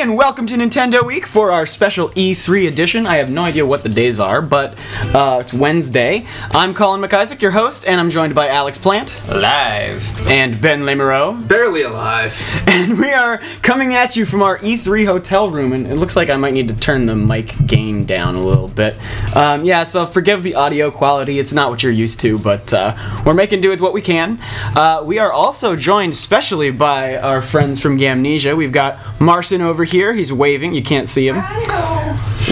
[0.00, 3.06] and welcome to Nintendo Week for our special E3 edition.
[3.06, 4.78] I have no idea what the days are, but
[5.14, 6.24] uh, it's Wednesday.
[6.52, 10.26] I'm Colin McIsaac, your host, and I'm joined by Alex Plant Live.
[10.26, 11.46] and Ben Lemereau.
[11.46, 12.40] Barely alive.
[12.70, 16.30] And we are coming at you from our E3 hotel room, and it looks like
[16.30, 18.96] I might need to turn the mic gain down a little bit.
[19.36, 22.96] Um, yeah, so forgive the audio quality, it's not what you're used to, but uh,
[23.26, 24.38] we're making do with what we can.
[24.76, 28.56] Uh, we are also joined specially by our friends from Gamnesia.
[28.56, 31.36] We've got Marcin over here, he's waving, you can't see him.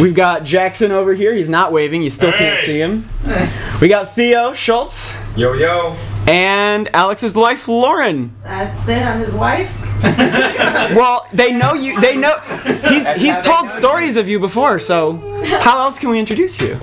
[0.01, 2.67] We've got Jackson over here, he's not waving, you still can't Hey.
[2.67, 3.09] see him.
[3.81, 5.17] We got Theo Schultz.
[5.37, 5.97] Yo yo.
[6.27, 8.35] And Alex's wife, Lauren.
[8.45, 8.99] That's it.
[9.03, 9.73] I'm his wife.
[10.95, 12.01] Well, they know you.
[12.01, 12.39] They know
[12.89, 14.79] he's he's told stories of you before.
[14.79, 15.19] So
[15.61, 16.79] how else can we introduce you?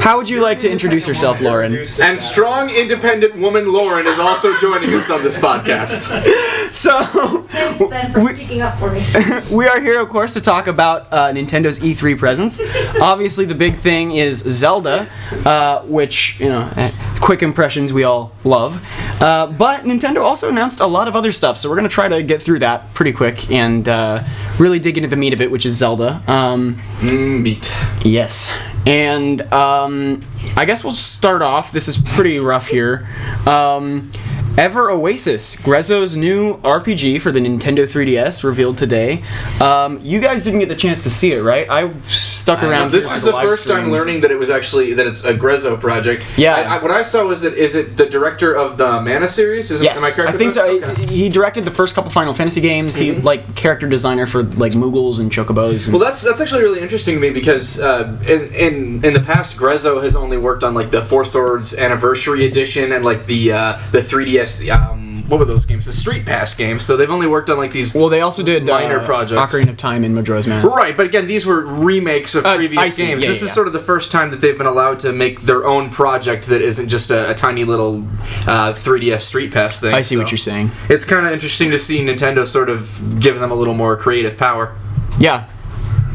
[0.00, 1.76] How would you like to introduce yourself, Lauren?
[2.02, 6.08] And strong, independent woman Lauren is also joining us on this podcast.
[6.70, 7.00] So
[7.48, 9.02] Thanks, Ben, for We- speaking up for me.
[9.50, 12.60] we are here, of course, to talk about uh, Nintendo's E3 presence.
[13.00, 15.08] Obviously, the big thing is Zelda,
[15.46, 16.90] uh, which you know, eh,
[17.22, 18.84] quick impressions we all love.
[19.20, 22.22] Uh, but Nintendo also announced a lot of other stuff, so we're gonna try to
[22.22, 24.22] get through that pretty quick and uh,
[24.58, 26.22] really dig into the meat of it, which is Zelda.
[26.26, 27.72] Um, Mm, meat.
[28.04, 28.52] Yes.
[28.86, 30.22] And um,
[30.56, 31.72] I guess we'll start off.
[31.72, 33.06] This is pretty rough here.
[33.46, 34.10] Um,
[34.58, 39.22] Ever Oasis, Grezzo's new RPG for the Nintendo 3DS, revealed today.
[39.60, 41.70] Um, you guys didn't get the chance to see it, right?
[41.70, 42.90] I stuck around.
[42.90, 46.26] This is the first time learning that it was actually that it's a Grezzo project.
[46.36, 46.56] Yeah.
[46.56, 49.70] I, I, what I saw was that is it the director of the Mana series?
[49.70, 50.34] Is it, Yes, am I correct?
[50.34, 50.66] I think so.
[50.66, 51.06] Okay.
[51.06, 52.96] He directed the first couple Final Fantasy games.
[52.96, 55.84] He like character designer for like Moogles and Chocobos.
[55.86, 59.20] And, Well, that's that's actually really interesting to me because uh, in, in in the
[59.24, 63.52] past, Grezzo has only worked on like the Four Swords Anniversary Edition and like the
[63.52, 64.68] uh, the 3DS.
[64.70, 65.84] Um, what were those games?
[65.84, 66.82] The Street Pass games.
[66.86, 67.94] So they've only worked on like these.
[67.94, 69.54] well, they also did minor uh, projects.
[69.54, 70.66] Ocarina of Time and Majora's Mask.
[70.74, 73.06] Right, but again, these were remakes of Uh, previous see.
[73.06, 73.22] games.
[73.22, 73.54] Yeah, this yeah, is yeah.
[73.54, 76.62] sort of the first time that they've been allowed to make their own project that
[76.62, 78.04] isn't just a, a tiny little
[78.46, 79.92] uh, 3DS Street Pass thing.
[79.94, 80.70] I see what you're saying.
[80.88, 84.38] It's kind of interesting to see Nintendo sort of give them a little more creative
[84.38, 84.74] power.
[85.18, 85.46] Yeah,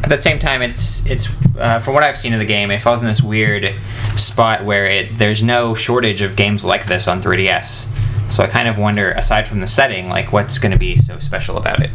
[0.04, 2.82] At the same time, it's it's uh, from what I've seen of the game, it
[2.82, 3.72] falls in this weird
[4.16, 8.30] spot where it there's no shortage of games like this on 3DS.
[8.30, 11.18] So I kind of wonder, aside from the setting, like what's going to be so
[11.20, 11.90] special about it?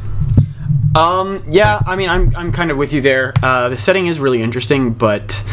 [0.95, 3.31] Um, yeah, I mean, I'm, I'm kind of with you there.
[3.43, 5.43] Uh, the setting is really interesting, but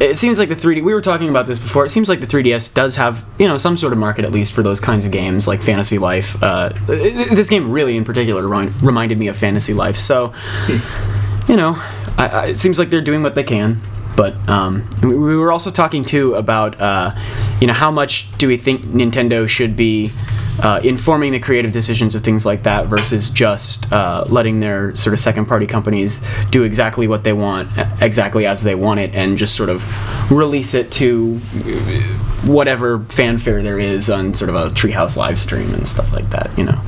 [0.00, 0.82] it seems like the 3D.
[0.82, 1.84] We were talking about this before.
[1.84, 4.52] It seems like the 3DS does have, you know, some sort of market at least
[4.52, 6.42] for those kinds of games, like Fantasy Life.
[6.42, 9.96] Uh, this game really, in particular, remind, reminded me of Fantasy Life.
[9.96, 10.32] So,
[11.48, 11.74] you know,
[12.18, 13.80] I, I, it seems like they're doing what they can.
[14.16, 17.14] But um, we we were also talking too about, uh,
[17.60, 20.10] you know, how much do we think Nintendo should be
[20.62, 25.12] uh, informing the creative decisions of things like that versus just uh, letting their sort
[25.12, 27.68] of second party companies do exactly what they want,
[28.00, 31.36] exactly as they want it, and just sort of release it to
[32.46, 36.50] whatever fanfare there is on sort of a treehouse live stream and stuff like that,
[36.56, 36.80] you know.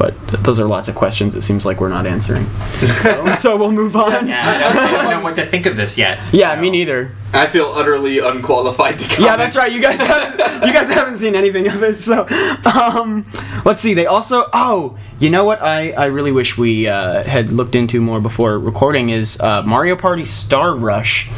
[0.00, 2.46] But th- those are lots of questions it seems like we're not answering.
[3.00, 4.12] So, so we'll move on.
[4.12, 6.18] I don't, I don't know what to think of this yet.
[6.32, 7.12] Yeah, so- me neither.
[7.32, 9.20] I feel utterly unqualified to comment.
[9.20, 9.70] Yeah, that's right.
[9.70, 12.00] You guys haven't, you guys haven't seen anything of it.
[12.00, 12.26] So,
[12.74, 13.26] um,
[13.64, 13.94] let's see.
[13.94, 15.60] They also oh, you know what?
[15.62, 19.94] I, I really wish we uh, had looked into more before recording is uh, Mario
[19.96, 21.28] Party Star Rush.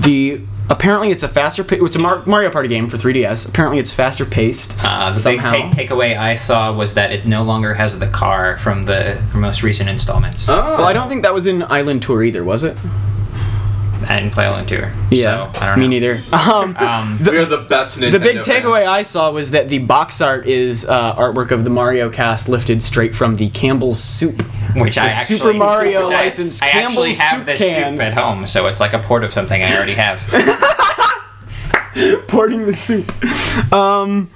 [0.00, 1.64] The apparently it's a faster.
[1.64, 3.48] Pa- it's a Mar- Mario Party game for 3DS.
[3.48, 4.76] Apparently it's faster paced.
[4.82, 5.52] Uh, the somehow.
[5.52, 9.20] big take- takeaway I saw was that it no longer has the car from the
[9.34, 10.48] most recent installments.
[10.48, 10.54] Oh.
[10.54, 12.76] well, I don't think that was in Island Tour either, was it?
[14.08, 14.90] I didn't play Island Tour.
[15.10, 15.82] Yeah, so I don't know.
[15.82, 16.22] me neither.
[16.32, 18.88] Um, Um, we are the best Nintendo the big takeaway fans.
[18.88, 22.82] I saw was that the box art is uh, artwork of the Mario cast lifted
[22.82, 24.42] straight from the Campbell's Soup
[24.76, 26.60] which I The actually, Super Mario license.
[26.60, 27.94] I- I, actually have soup this can.
[27.94, 30.18] soup at home, so it's like a port of something I already have.
[32.28, 33.72] porting the soup.
[33.72, 34.30] Um,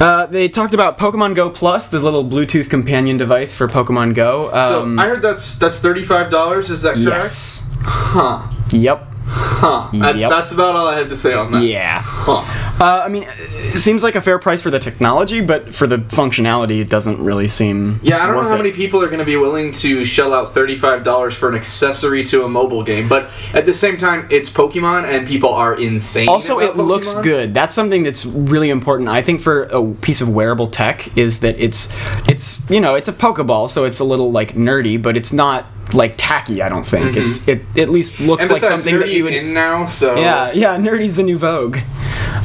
[0.00, 4.50] uh, they talked about Pokemon Go Plus, the little Bluetooth companion device for Pokemon Go.
[4.50, 6.70] So Um, I heard that's that's thirty five dollars.
[6.70, 7.06] Is that correct?
[7.24, 7.68] yes.
[7.82, 8.42] Huh.
[8.70, 9.14] Yep.
[9.30, 9.88] Huh.
[9.92, 10.30] That's Yep.
[10.30, 11.62] that's about all I have to say on that.
[11.62, 12.00] Yeah.
[12.02, 12.44] Huh.
[12.82, 15.98] Uh, I mean, it seems like a fair price for the technology, but for the
[15.98, 17.98] functionality, it doesn't really seem.
[18.02, 18.58] Yeah, I don't know how it.
[18.58, 22.24] many people are going to be willing to shell out thirty-five dollars for an accessory
[22.24, 26.28] to a mobile game, but at the same time, it's Pokemon, and people are insane.
[26.28, 27.52] Also, about it looks good.
[27.52, 29.08] That's something that's really important.
[29.10, 31.92] I think for a piece of wearable tech is that it's
[32.28, 35.66] it's you know it's a Pokeball, so it's a little like nerdy, but it's not
[35.94, 36.62] like tacky.
[36.62, 38.52] I don't think it's it at least looks Mm-hmm.
[38.54, 39.32] Like something that you would.
[39.34, 41.78] in now, so Yeah, yeah, nerdy's the new Vogue.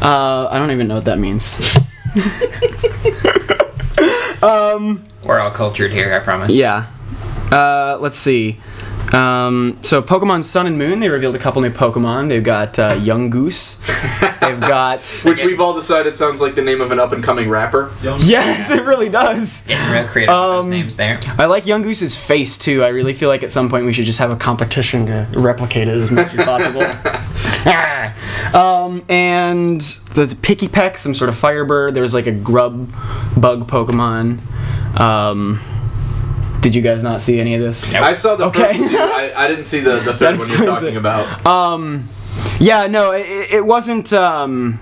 [0.02, 1.60] Uh, I don't even know what that means.
[5.26, 6.52] We're all cultured here, I promise.
[6.52, 6.88] Yeah.
[7.52, 8.60] Uh, let's see.
[9.14, 12.30] Um, so Pokemon Sun and Moon, they revealed a couple new Pokemon.
[12.30, 13.80] They've got uh, Yungoos.
[14.40, 15.08] They've got.
[15.24, 17.92] Which we've all decided sounds like the name of an up and coming rapper.
[18.02, 19.68] yes, it really does.
[19.68, 21.20] Getting real creative with Um, those names there.
[21.38, 22.84] I like Yungoos's face too.
[22.84, 25.88] I really feel like at some point we should just have a competition to replicate
[25.88, 26.84] it as much as possible.
[28.54, 31.94] Um, and the Pikipek, some sort of Firebird.
[31.96, 32.92] There's like a grub
[33.38, 34.40] bug Pokemon.
[35.00, 35.60] Um,
[36.64, 37.94] did you guys not see any of this?
[37.94, 38.02] Nope.
[38.04, 38.64] I saw the Okay.
[38.70, 38.98] first two.
[38.98, 40.98] I, I didn't see the, the third one you're talking it.
[40.98, 41.46] about.
[41.46, 42.10] Um,
[42.60, 44.12] yeah, no, it, it wasn't.
[44.14, 44.80] Um,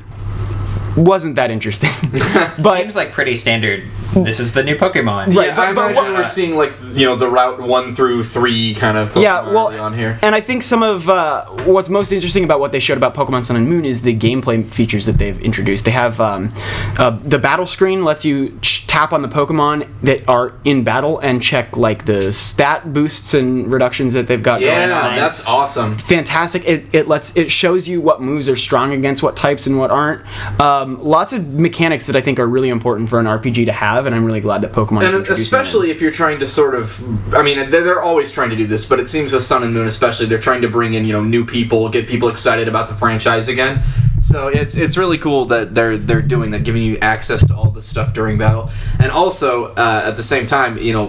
[0.96, 1.90] wasn't that interesting.
[2.62, 3.84] but Seems like pretty standard.
[4.32, 5.36] This is the new Pokemon.
[5.36, 5.48] Right.
[5.48, 8.24] yeah, but- I but imagine what- we're seeing like you know the route one through
[8.24, 10.18] three kind of Pokemon yeah, well, early on here.
[10.22, 13.46] and I think some of uh, what's most interesting about what they showed about Pokemon
[13.46, 15.86] Sun and Moon is the gameplay features that they've introduced.
[15.86, 16.50] They have um,
[16.98, 21.20] uh, the battle screen lets you ch- tap on the Pokemon that are in battle
[21.20, 24.90] and check like the stat boosts and reductions that they've got Yeah, going.
[24.90, 25.20] nice.
[25.22, 25.98] that's awesome.
[25.98, 26.66] fantastic.
[26.68, 29.92] It, it lets it shows you what moves are strong against what types and what
[29.92, 30.22] aren't.
[30.60, 34.01] Um, lots of mechanics that I think are really important for an RPG to have,
[34.06, 37.42] and I'm really glad that Pokemon And especially if you're trying to sort of, I
[37.42, 39.88] mean, they're, they're always trying to do this, but it seems with Sun and Moon,
[39.88, 42.96] especially, they're trying to bring in you know new people, get people excited about the
[42.96, 43.82] franchise again.
[44.22, 47.72] So it's it's really cool that they're they're doing that, giving you access to all
[47.72, 48.70] this stuff during battle,
[49.00, 51.08] and also uh, at the same time, you know,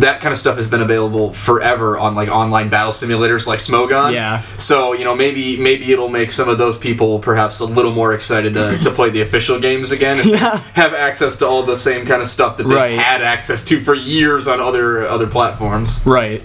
[0.00, 4.12] that kind of stuff has been available forever on like online battle simulators like Smogon.
[4.14, 4.40] Yeah.
[4.56, 8.14] So you know maybe maybe it'll make some of those people perhaps a little more
[8.14, 10.58] excited to, to play the official games again and Yeah.
[10.74, 12.98] have access to all the same kind of stuff that they Right.
[12.98, 16.00] had access to for years on other other platforms.
[16.06, 16.42] Right.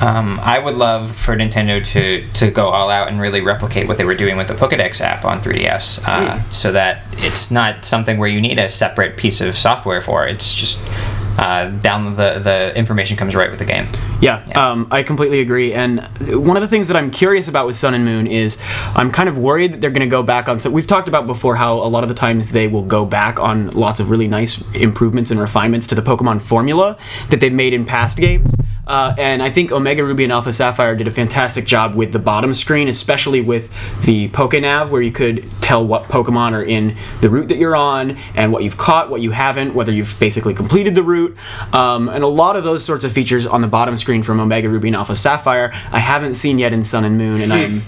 [0.00, 3.98] Um, I would love for Nintendo to, to go all out and really replicate what
[3.98, 6.50] they were doing with the Pokedex app on 3DS, uh, Hmm.
[6.50, 10.26] so that it's not something where you need a separate piece of software for.
[10.26, 10.80] It's just
[11.38, 13.86] uh, down the the information comes right with the game.
[14.20, 14.70] Yeah, Yeah.
[14.70, 15.72] Um, I completely agree.
[15.72, 16.00] And
[16.46, 18.58] one of the things that I'm curious about with Sun and Moon is
[18.94, 20.60] I'm kind of worried that they're going to go back on.
[20.60, 23.38] So we've talked about before how a lot of the times they will go back
[23.38, 26.96] on lots of really nice improvements and refinements to the Pokemon formula
[27.30, 28.54] that they've made in past games.
[28.86, 32.18] Uh, and I think Omega Ruby and Alpha Sapphire did a fantastic job with the
[32.18, 33.70] bottom screen, especially with
[34.04, 38.16] the Pokenav, where you could tell what Pokemon are in the route that you're on
[38.34, 41.36] and what you've caught, what you haven't, whether you've basically completed the route.
[41.72, 44.68] Um, and a lot of those sorts of features on the bottom screen from Omega
[44.68, 47.82] Ruby and Alpha Sapphire, I haven't seen yet in Sun and Moon, and I'm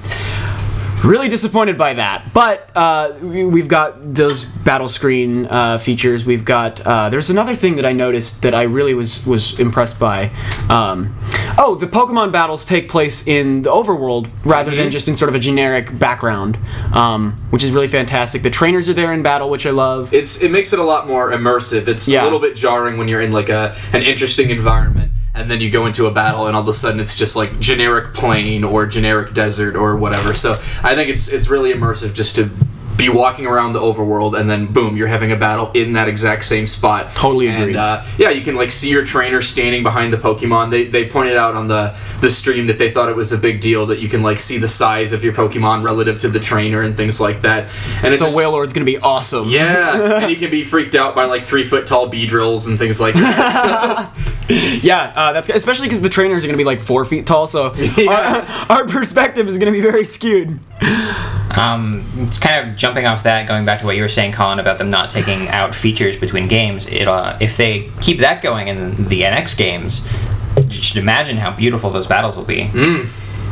[1.05, 2.33] really disappointed by that.
[2.33, 6.25] But uh, we, we've got those battle screen uh, features.
[6.25, 9.99] We've got uh, there's another thing that I noticed that I really was was impressed
[10.01, 10.31] by.
[10.69, 11.17] Um,
[11.59, 15.35] oh, the Pokemon battles take place in the overworld rather than just in sort of
[15.35, 16.57] a generic background,
[16.93, 18.43] um, which is really fantastic.
[18.43, 20.13] The trainers are there in battle, which I love.
[20.13, 21.87] It's it makes it a lot more immersive.
[21.89, 22.23] It's Yeah.
[22.23, 25.71] a little bit jarring when you're in like a an interesting environment and then you
[25.71, 28.87] go into a battle and all of a sudden it's just like generic plain or
[28.87, 30.33] generic desert or whatever.
[30.33, 30.53] So
[30.83, 32.51] I think it's it's really immersive just to
[32.97, 36.45] be walking around the overworld and then boom you're having a battle in that exact
[36.45, 37.77] same spot Totally and agree.
[37.77, 41.37] uh, yeah you can like see your trainer standing behind the pokemon they, they pointed
[41.37, 44.09] out on the the stream that they thought it was a big deal that you
[44.09, 47.41] can like see the size of your pokemon relative to the trainer and things like
[47.41, 47.69] that
[48.05, 49.49] and it So just, Wailord's gonna be awesome.
[49.49, 53.01] yeah, and you can be freaked out by like three foot tall Beedrills and things
[53.01, 54.11] like that.
[54.49, 57.47] Yeah, uh, that's especially because the trainers are going to be like four feet tall,
[57.47, 58.67] so Yeah.
[58.69, 60.61] our, our perspective is going to be very skewed.
[61.57, 64.59] Um, it's kind of jumping off that, going back to what you were saying, Colin,
[64.59, 66.87] about them not taking out features between games.
[66.87, 70.07] It uh, if they keep that going in the NX games,
[70.57, 72.71] you should imagine how beautiful those battles will be.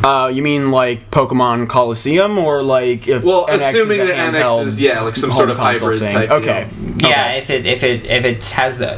[0.05, 4.35] Uh, you mean like Pokemon Colosseum, or like if well, NX is assuming a that
[4.35, 6.29] NX is yeah, like some sort of console hybrid thing?
[6.29, 6.31] type.
[6.31, 6.69] Okay.
[6.99, 7.09] deal.
[7.11, 7.39] Yeah, Okay.
[7.39, 8.97] if it if it if it has the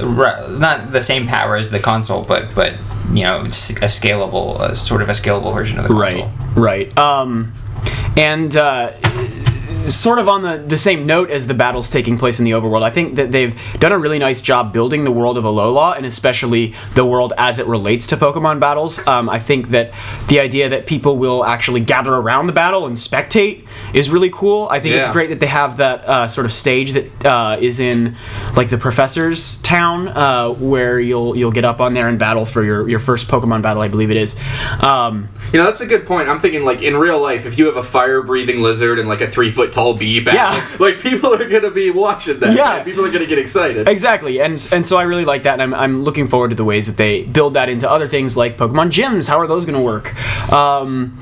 [0.58, 2.74] not the same power as the console, but but
[3.12, 6.28] you know it's a scalable, uh, sort of a scalable version of the console.
[6.56, 6.98] Right, right.
[6.98, 7.52] Um,
[8.16, 8.92] and uh,
[9.88, 12.82] sort of on the, the same note as the battles taking place in the overworld,
[12.82, 16.06] I think that they've done a really nice job building the world of Alola, and
[16.06, 19.04] especially the world as it relates to Pokemon battles.
[19.06, 19.92] Um, I think that
[20.28, 24.68] the idea that people will actually gather around the battle and spectate is really cool.
[24.70, 27.80] I think it's great that they have that uh, sort of stage that uh, is
[27.80, 28.16] in
[28.56, 32.64] like the professor's town, uh, where you'll you'll get up on there and battle for
[32.64, 34.36] your, your first Pokemon battle, I believe it is.
[34.80, 36.28] Um, You know, that's a good point.
[36.28, 39.20] I'm thinking like in real life, if you have a fire breathing lizard and like
[39.20, 40.76] a three foot tall bee back, Yeah.
[40.80, 42.54] like people are gonna be watching that.
[42.54, 42.76] Yeah.
[42.76, 42.84] man.
[42.84, 43.88] people are gonna get excited.
[43.88, 46.64] Exactly, and and so I really like that, and I'm, I'm looking forward to the
[46.64, 49.28] ways that they build that into other things like Pokemon gyms.
[49.28, 50.14] How are those to work?
[50.52, 51.18] Um,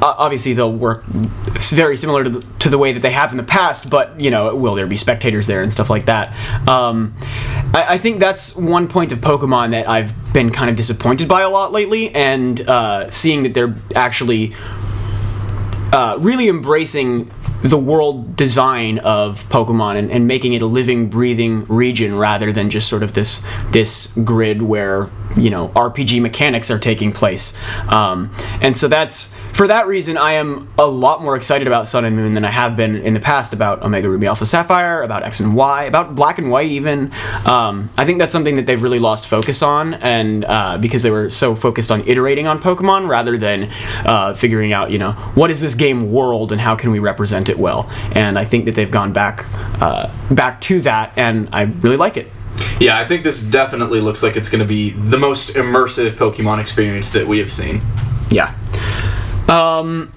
[0.00, 3.42] obviously they'll work very similar to the, to the way that they have in the
[3.42, 6.32] past, but you know, will there be spectators there and stuff like that?
[6.68, 7.14] Um,
[7.74, 11.42] I, I think that's one point of Pokemon that I've been kind of disappointed by
[11.42, 14.54] a lot lately, and uh, seeing that they're actually
[15.92, 17.30] uh, really embracing
[17.62, 22.70] the world design of Pokemon and, and making it a living, breathing region rather than
[22.70, 27.58] just sort of this this grid where you know RPG mechanics are taking place.
[27.88, 28.30] Um,
[28.60, 32.14] and so that's for that reason I am a lot more excited about Sun and
[32.14, 35.40] Moon than I have been in the past about Omega Ruby Alpha Sapphire, about X
[35.40, 37.10] and Y, about Black and White even.
[37.44, 41.10] Um, I think that's something that they've really lost focus on, and uh, because they
[41.10, 43.64] were so focused on iterating on Pokemon rather than
[44.04, 47.48] uh, figuring out, you know, what is this game world and how can we represent
[47.48, 47.88] it well.
[48.14, 49.46] And I think that they've gone back
[49.80, 52.28] uh, back to that, and I really like it.
[52.80, 56.58] Yeah, I think this definitely looks like it's going to be the most immersive Pokemon
[56.60, 57.80] experience that we have seen.
[58.30, 58.52] Yeah.
[59.48, 60.12] Um,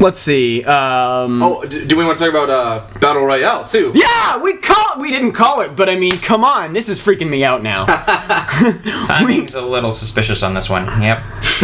[0.00, 0.62] let's see.
[0.64, 3.92] Um, Oh, do we want to talk about uh, Battle Royale too?
[3.94, 5.00] Yeah, we call it.
[5.00, 7.84] we didn't call it, but I mean, come on, this is freaking me out now.
[9.06, 10.86] Timing's a little suspicious on this one.
[11.02, 11.20] Yep.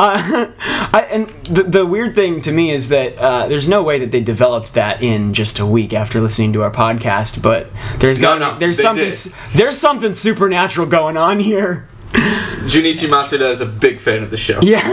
[0.00, 4.10] I, and the, the weird thing to me is that uh, there's no way that
[4.10, 7.42] they developed that in just a week after listening to our podcast.
[7.42, 9.32] But there's No, got no, there's something did.
[9.54, 11.86] there's something supernatural going on here.
[12.12, 14.60] Junichi Masuda is a big fan of the show.
[14.62, 14.80] Yeah,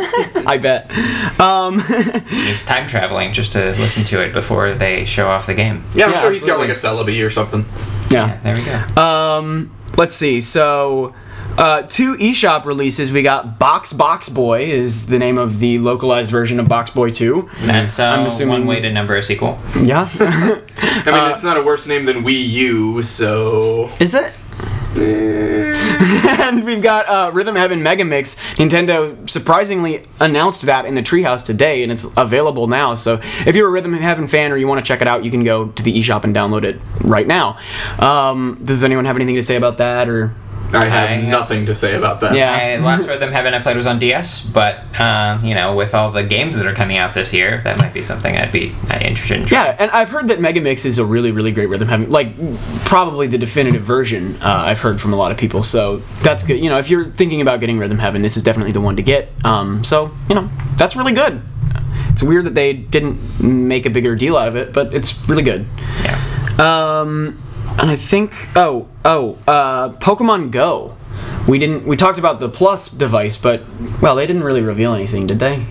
[0.45, 0.91] I bet.
[1.39, 1.79] Um,
[2.27, 5.85] He's time traveling just to listen to it before they show off the game.
[5.95, 7.63] Yeah, I'm Yeah, sure he's got like a Celebi or something.
[8.09, 8.37] Yeah, yeah.
[8.41, 9.01] there we go.
[9.01, 10.41] Um, let's see.
[10.41, 11.15] So.
[11.57, 13.11] Uh, two eShop releases.
[13.11, 17.11] We got Box Box Boy is the name of the localized version of Box Boy
[17.11, 17.49] 2.
[17.61, 19.57] That's uh, I'm assuming- one way to number a sequel.
[19.81, 20.09] Yeah.
[20.19, 20.61] I mean,
[21.15, 24.33] Uh, it's not a worse name than Wii U, so Is it?
[24.97, 28.35] and we've got uh, Rhythm Heaven Mega Mix.
[28.55, 32.95] Nintendo surprisingly announced that in the Treehouse today, and it's available now.
[32.95, 35.31] So if you're a Rhythm Heaven fan or you want to check it out, you
[35.31, 37.57] can go to the eShop and download it right now.
[37.99, 40.07] Um, does anyone have anything to say about that?
[40.07, 40.33] Or
[40.73, 42.35] I have I have- nothing to say about that.
[42.35, 42.51] Yeah.
[42.51, 46.11] I, last Rhythm Heaven I played was on DS, but uh, you know, with all
[46.11, 48.97] the games that are coming out this year, that might be something I'd be uh,
[48.99, 49.45] interested in.
[49.45, 49.65] trying.
[49.67, 52.35] yeah, and I've heard that Mega Mix is a really, really great Rhythm Heaven, like
[52.85, 54.35] probably the definitive version.
[54.41, 56.59] Uh, I've heard from a lot of people, so that's good.
[56.63, 59.03] You know, if you're thinking about getting Rhythm Heaven, this is definitely the one to
[59.03, 59.29] get.
[59.45, 61.41] Um, so you know, that's really good.
[62.11, 65.43] It's weird that they didn't make a bigger deal out of it, but it's really
[65.43, 65.65] good.
[66.01, 66.17] Yeah.
[66.57, 67.41] Um,
[67.79, 70.97] and I think oh oh uh, Pokemon Go.
[71.47, 73.63] We didn't we talked about the Plus device, but
[74.01, 75.65] well, they didn't really reveal anything, did they?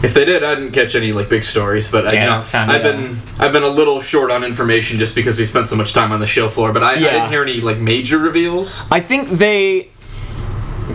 [0.00, 2.72] If they did, I didn't catch any like big stories, but I, Yeah, you know,
[2.72, 5.92] I've been I've been a little short on information just because we spent so much
[5.92, 6.72] time on the show floor.
[6.72, 8.88] But I, I didn't hear any like major reveals.
[8.92, 9.90] I think they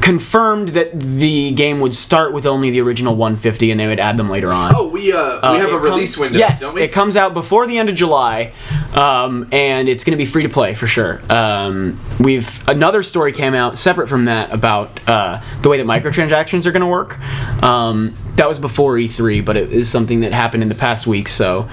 [0.03, 4.17] confirmed that the game would start with only the original 150 and they would add
[4.17, 4.75] them later on.
[4.75, 6.81] Oh, we uh, Uh, we have a release comes- window, Yes, don't we?
[6.81, 8.51] it comes out before the end of July,
[8.93, 11.21] um, and it's going to be free to play for sure.
[11.29, 16.65] Um, we've another story came out separate from that about uh, the way that microtransactions
[16.65, 17.17] are going to work.
[17.63, 21.29] Um, that was before E3, but it is something that happened in the past week,
[21.29, 21.69] so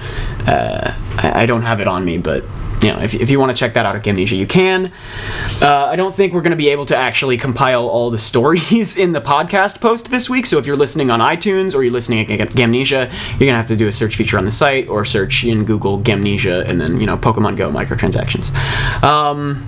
[0.47, 2.45] uh, I, I don't have it on me, but.
[2.81, 4.91] You know, if, if you want to check that out at Gamnesia, you can.
[5.61, 8.97] Uh, I don't think we're going to be able to actually compile all the stories
[9.03, 10.45] in the podcast post this week.
[10.45, 13.67] So if you're listening on iTunes or you're listening at Gamnesia, you're going to have
[13.67, 16.99] to do a search feature on the site or search in Google Gamnesia and then,
[16.99, 18.53] you know, Pokemon Go microtransactions.
[19.03, 19.67] Um,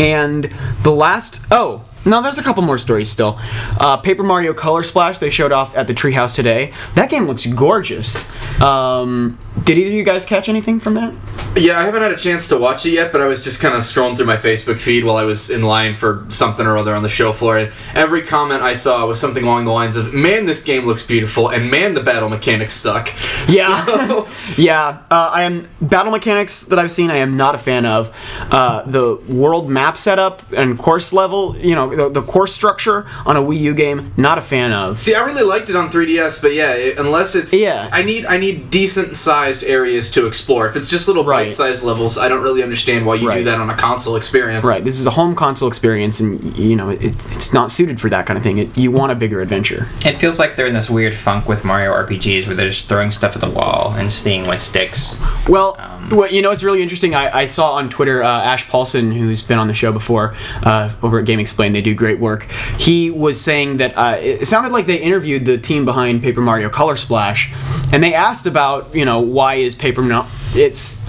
[0.00, 0.44] and
[0.82, 1.44] the last.
[1.50, 3.38] Oh, no, there's a couple more stories still.
[3.80, 6.72] Uh, Paper Mario Color Splash, they showed off at the Treehouse today.
[6.94, 8.28] That game looks gorgeous.
[8.60, 11.14] Um, did either of you guys catch anything from that?
[11.56, 13.74] Yeah, I haven't had a chance to watch it yet, but I was just kind
[13.74, 16.94] of scrolling through my Facebook feed while I was in line for something or other
[16.94, 20.12] on the show floor, and every comment I saw was something along the lines of,
[20.14, 23.10] "Man, this game looks beautiful," and "Man, the battle mechanics suck."
[23.48, 24.98] Yeah, So- yeah.
[25.10, 27.10] Uh, I am battle mechanics that I've seen.
[27.10, 28.14] I am not a fan of
[28.52, 31.56] uh, the world map setup and course level.
[31.56, 34.12] You know, the, the course structure on a Wii U game.
[34.16, 34.98] Not a fan of.
[34.98, 37.88] See, I really liked it on 3DS, but yeah, it, unless it's Yeah.
[37.92, 40.66] I need I need decent sized areas to explore.
[40.66, 41.46] If it's just little Right.
[41.48, 44.64] bite sized levels, I don't really understand why you do that on a console experience.
[44.64, 44.82] Right.
[44.82, 48.24] This is a home console experience, and you know it, it's not suited for that
[48.26, 48.58] kind of thing.
[48.58, 49.86] It, you want a bigger adventure.
[50.04, 53.10] It feels like they're in this weird funk with Mario RPGs where they're just throwing
[53.10, 55.20] stuff at the wall and seeing what sticks.
[55.48, 57.14] Well, Um, well, you know, it's really interesting.
[57.14, 60.90] I, I saw on Twitter uh, Ash Paulson, who's been on the show before, uh,
[61.02, 61.72] over at GameXplain.
[61.78, 62.42] They do great work.
[62.76, 66.68] He was saying that uh, it sounded like they interviewed the team behind Paper Mario
[66.68, 67.52] Color Splash,
[67.92, 71.06] and they asked about, you know, why is Paper no- it's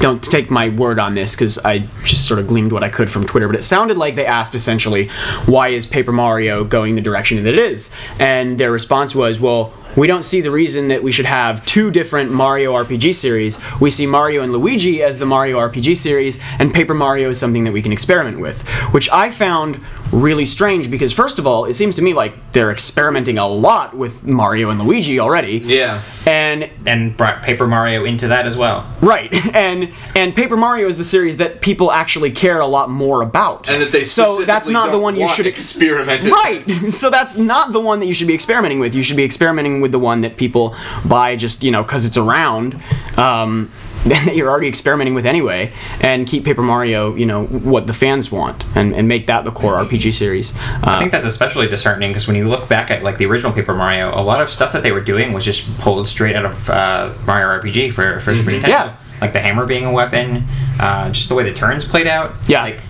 [0.00, 3.10] don't take my word on this because I just sort of gleaned what I could
[3.10, 5.08] from Twitter, but it sounded like they asked essentially,
[5.46, 7.94] why is Paper Mario going the direction that it is?
[8.18, 11.90] And their response was, well, we don't see the reason that we should have two
[11.90, 13.60] different Mario RPG series.
[13.80, 17.64] We see Mario and Luigi as the Mario RPG series, and Paper Mario is something
[17.64, 19.80] that we can experiment with, which I found
[20.12, 23.96] really strange because, first of all, it seems to me like they're experimenting a lot
[23.96, 25.58] with Mario and Luigi already.
[25.58, 26.02] Yeah.
[26.26, 28.90] And and brought Paper Mario into that as well.
[29.00, 33.22] Right, and and Paper Mario is the series that people actually care a lot more
[33.22, 33.68] about.
[33.68, 36.24] And that they so that's not the don't one you should experiment.
[36.24, 36.32] With.
[36.32, 38.94] Right, so that's not the one that you should be experimenting with.
[38.94, 40.74] You should be experimenting with the one that people
[41.06, 42.80] buy just you know because it's around.
[43.18, 43.70] Um,
[44.04, 45.72] that you're already experimenting with anyway,
[46.02, 49.50] and keep Paper Mario, you know, what the fans want, and, and make that the
[49.50, 50.54] core RPG series.
[50.54, 53.50] Uh, I think that's especially disheartening because when you look back at like the original
[53.50, 56.44] Paper Mario, a lot of stuff that they were doing was just pulled straight out
[56.44, 58.60] of uh, Mario RPG for, for Super Nintendo.
[58.60, 58.70] Mm-hmm.
[58.70, 58.96] Yeah.
[59.22, 60.44] Like the hammer being a weapon,
[60.78, 62.34] uh, just the way the turns played out.
[62.46, 62.62] Yeah.
[62.62, 62.80] Like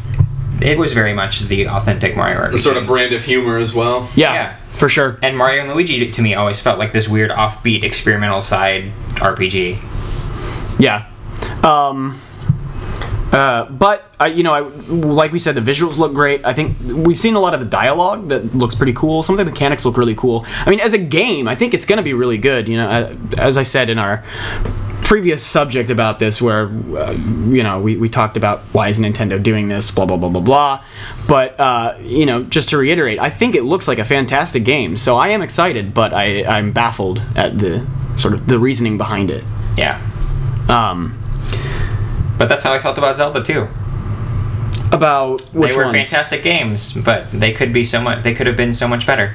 [0.60, 2.52] it was very much the authentic Mario RPG.
[2.52, 4.10] The sort of brand of humor as well.
[4.16, 4.56] yeah, yeah.
[4.74, 5.18] For sure.
[5.22, 9.78] and Mario and Luigi to me always felt like this weird offbeat experimental side RPG.
[10.78, 11.10] Yeah.
[11.62, 12.20] Um,
[13.32, 16.44] uh, but uh, you know, I, like we said, the visuals look great.
[16.44, 19.22] I think we've seen a lot of the dialogue that looks pretty cool.
[19.22, 20.44] Some of the mechanics look really cool.
[20.48, 22.68] I mean, as a game, I think it's going to be really good.
[22.68, 24.24] You know, uh, as I said in our
[25.04, 27.12] previous subject about this, where uh,
[27.48, 30.40] you know we, we talked about why is Nintendo doing this, blah blah blah blah
[30.40, 30.84] blah.
[31.28, 34.96] But uh, you know, just to reiterate, I think it looks like a fantastic game.
[34.96, 39.30] So I am excited, but I I'm baffled at the sort of the reasoning behind
[39.30, 39.44] it.
[39.76, 40.00] Yeah.
[40.68, 41.18] Um,
[42.38, 43.68] But that's how I felt about Zelda too.
[44.92, 45.94] about which they were ones?
[46.10, 48.22] fantastic games, but they could be so much.
[48.22, 49.34] They could have been so much better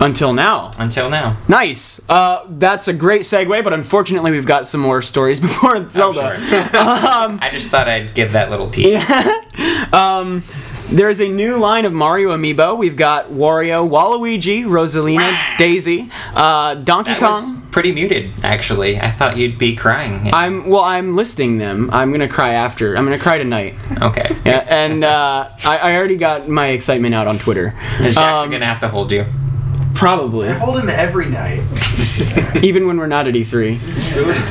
[0.00, 0.72] until now.
[0.78, 1.36] until now.
[1.48, 2.08] Nice.
[2.08, 6.36] Uh, that's a great segue, but unfortunately, we've got some more stories before Zelda.
[6.40, 9.02] I just thought I'd give that little tease.
[10.96, 12.78] There's a new line of Mario amiibo.
[12.78, 17.62] We've got Wario, Waluigi, Rosalina, Daisy, uh, Donkey That Kong.
[17.70, 18.98] pretty muted, actually.
[19.00, 20.30] I thought you'd be crying.
[20.32, 20.82] I'm well.
[20.82, 21.90] I'm listing them.
[21.92, 22.96] I'm gonna cry after.
[22.96, 23.74] I'm gonna cry tonight.
[24.00, 24.36] okay.
[24.44, 27.74] Yeah, and uh, I, I already got my excitement out on Twitter.
[28.00, 29.24] Is Jackson Um, gonna have to hold you?
[30.00, 31.62] Probably, I hold him every night.
[32.62, 33.78] even when we're not at E3.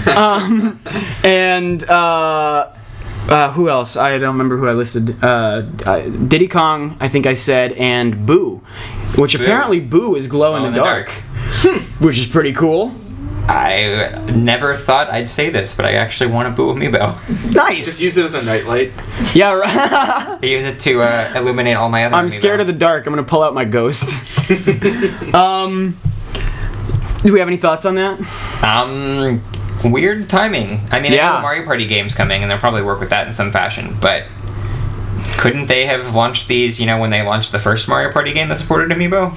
[0.16, 0.80] Um,
[1.24, 2.72] and uh,
[3.30, 3.98] uh, who else?
[3.98, 5.24] I don't remember who I listed.
[5.24, 8.58] Uh, uh, Diddy Kong, I think I said, and Boo,
[9.18, 11.10] which apparently Boo is glow in Glow the in the dark,
[12.00, 12.94] which is pretty cool.
[13.52, 17.54] I never thought I'd say this, but I actually want a Boo Amiibo.
[17.56, 17.86] Nice.
[17.86, 18.92] Just use it as a nightlight.
[19.34, 19.70] Yeah, right.
[19.72, 22.16] I use it to uh, illuminate all my other.
[22.16, 23.08] I'm scared of the dark.
[23.08, 24.10] I'm gonna pull out my ghost.
[25.34, 25.98] um,
[27.24, 28.20] do we have any thoughts on that?
[28.64, 29.42] Um,
[29.92, 30.80] weird timing.
[30.92, 31.34] I mean, I know Yeah.
[31.38, 33.98] the Mario Party game's coming, and they'll probably work with that in some fashion.
[34.00, 34.32] But
[35.40, 36.80] couldn't they have launched these?
[36.80, 39.34] You know, when they launched the first Mario Party game that supported Amiibo?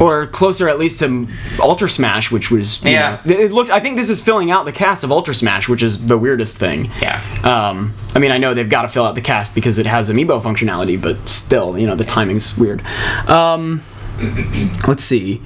[0.00, 1.26] Or closer at least to
[1.60, 3.18] Ultra Smash, which was you Yeah.
[3.24, 3.70] know, it looked.
[3.70, 6.58] I think this is filling out the cast of Ultra Smash, which is the weirdest
[6.58, 6.90] thing.
[7.00, 7.20] Yeah.
[7.44, 10.10] Um, I mean, I know they've got to fill out the cast because it has
[10.10, 12.82] amiibo functionality, but still, you know, the timing's weird.
[13.28, 13.82] Um,
[14.86, 15.40] let's see.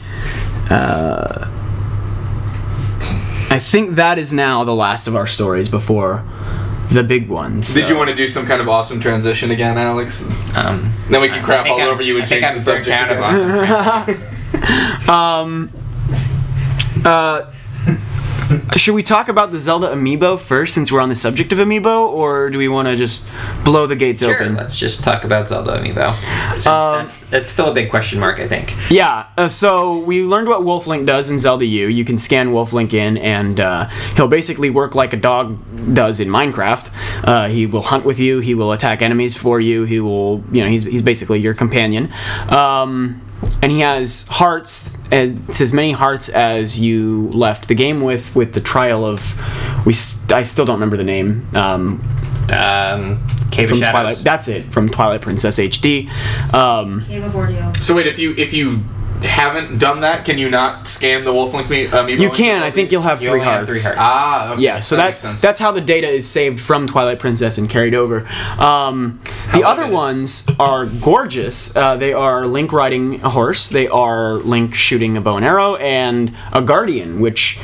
[0.71, 1.47] Uh,
[3.53, 6.23] I think that is now the last of our stories before
[6.93, 7.73] the big ones.
[7.75, 10.25] Did you want to do some kind of awesome transition again, Alex?
[10.57, 12.55] Um, Then we can I crap all I'm- over you and I think change I'm
[12.59, 12.89] the subject.
[12.91, 14.30] out of awesome
[14.61, 15.73] transitions.
[17.03, 17.51] Uh,
[18.77, 22.09] should we talk about the Zelda amiibo first, since we're on the subject of amiibo,
[22.09, 23.27] or do we want to just
[23.65, 24.57] blow the gates Sure, open?
[24.57, 26.15] let's just talk about Zelda Amiibo.
[26.53, 28.75] Since Um, that's, that's still a big question mark, I think.
[28.91, 31.87] Yeah, uh, so we learned what Wolf Link does in Zelda U.
[31.87, 35.59] You can scan Wolf Link in, and uh, he'll basically work like a dog
[35.95, 36.91] does in Minecraft.
[37.25, 38.41] Uh, he will hunt with you.
[38.41, 39.85] He will attack enemies for you.
[39.85, 42.13] He will, you know, he's, he's basically your companion.
[42.49, 43.23] Um,
[43.63, 44.95] and he has hearts.
[45.13, 49.37] uh, It's as many hearts as you left the game with, with the trial of.
[49.87, 51.47] We, st- I still don't remember the name.
[51.55, 52.01] Um,
[52.53, 53.91] Um, Cave from of Shadows.
[53.93, 54.17] Twilight.
[54.19, 54.63] That's it.
[54.65, 56.09] From Twilight Princess HD.
[56.55, 57.73] Um, Cave of Ordeal.
[57.77, 58.81] So wait, if you if you
[59.23, 62.21] haven't done that, can you not scan the Wolf Link me- amiibo?
[62.21, 62.63] you can.
[62.63, 63.71] I think you'll have You three only have hearts.
[63.71, 63.97] three hearts.
[64.01, 64.63] Ah, okay.
[64.63, 65.41] Yeah, so that that, makes sense.
[65.41, 68.27] that's how the data is saved from Twilight Princess and carried over.
[68.59, 69.21] Um,
[69.53, 69.93] the other it?
[69.93, 71.77] ones are gorgeous.
[71.77, 73.69] Uh, they are Link riding a horse.
[73.69, 77.59] They are Link shooting a bow and arrow, and a guardian, which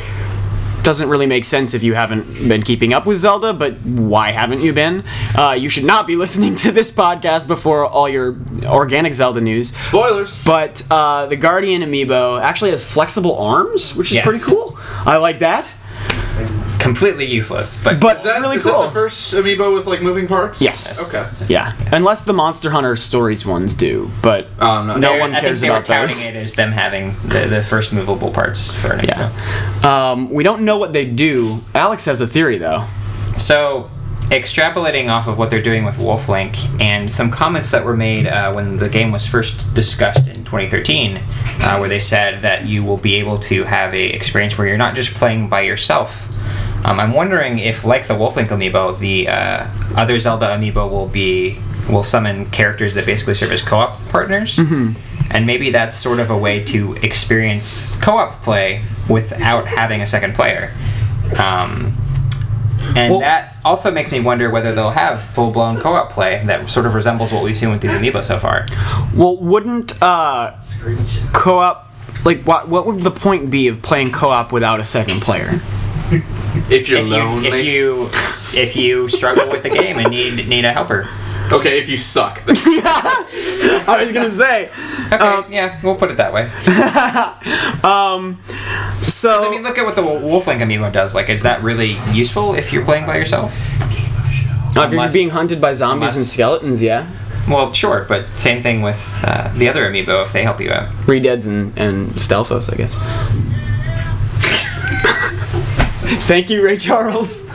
[0.86, 3.52] doesn't really make sense if you haven't been keeping up with Zelda.
[3.52, 5.02] But why haven't you been?
[5.36, 9.74] Uh, you should not be listening to this podcast before all your organic Zelda news.
[9.76, 10.42] spoilers.
[10.44, 14.24] But uh, the Guardian amiibo actually has flexible arms, which is Yes.
[14.24, 14.78] pretty cool.
[15.04, 15.68] I like that.
[16.78, 17.82] Completely useless.
[17.82, 18.80] But, But Is that, really is cool.
[18.80, 20.60] that the first amiibo with like moving parts?
[20.62, 21.12] Yes.
[21.42, 21.52] Okay.
[21.52, 25.34] Yeah, unless the Monster Hunter Stories ones do, but Um, no, no they're- one I
[25.36, 26.28] think cares they were about counting those.
[26.28, 29.30] it as them having the, the first movable parts for an Yeah.
[29.82, 31.64] Um, we don't know what they do.
[31.74, 32.84] Alex has a theory though.
[33.36, 33.90] So,
[34.30, 38.26] extrapolating off of what they're doing with Wolf Link and some comments that were made
[38.26, 42.82] uh, when the game was first discussed in 2013, uh, where they said that you
[42.84, 46.28] will be able to have a experience where you're not just playing by yourself.
[46.84, 51.08] Um, I'm wondering if, like the Wolf Link amiibo, the uh, other Zelda amiibo will
[51.08, 51.58] be
[51.90, 54.58] will summon characters that basically serve as co-op partners,
[55.30, 60.34] and maybe that's sort of a way to experience co-op play without having a second
[60.34, 60.72] player.
[61.38, 61.96] Um,
[62.96, 66.42] and Well- that also makes me wonder whether they'll have full blown co op play
[66.46, 68.64] that sort of resembles what we've seen with these amiibo so far.
[69.14, 70.56] Well, wouldn't uh,
[71.32, 71.86] co-op
[72.24, 72.68] like what?
[72.68, 75.60] What would the point be of playing co-op without a second player?
[76.70, 77.48] If you're If you, lonely.
[77.48, 78.08] if you
[78.60, 81.08] if you struggle with the game and need need a helper,
[81.52, 82.42] okay, if you suck.
[82.48, 84.68] I was gonna say.
[85.12, 86.50] okay, Um, yeah, we'll put it that way.
[89.06, 91.14] So I mean, look at what the Wolflink amiibo does.
[91.14, 93.56] Like, is that really useful if you're playing by yourself?
[94.76, 97.08] if you're being hunted by zombies and skeletons, yeah,
[97.48, 100.90] Well, sure, but same thing with uh, the other amiibo if they help you out.
[101.06, 102.98] Redeads and and Stalfos, I guess.
[106.26, 107.48] Thank you, Ray Charles.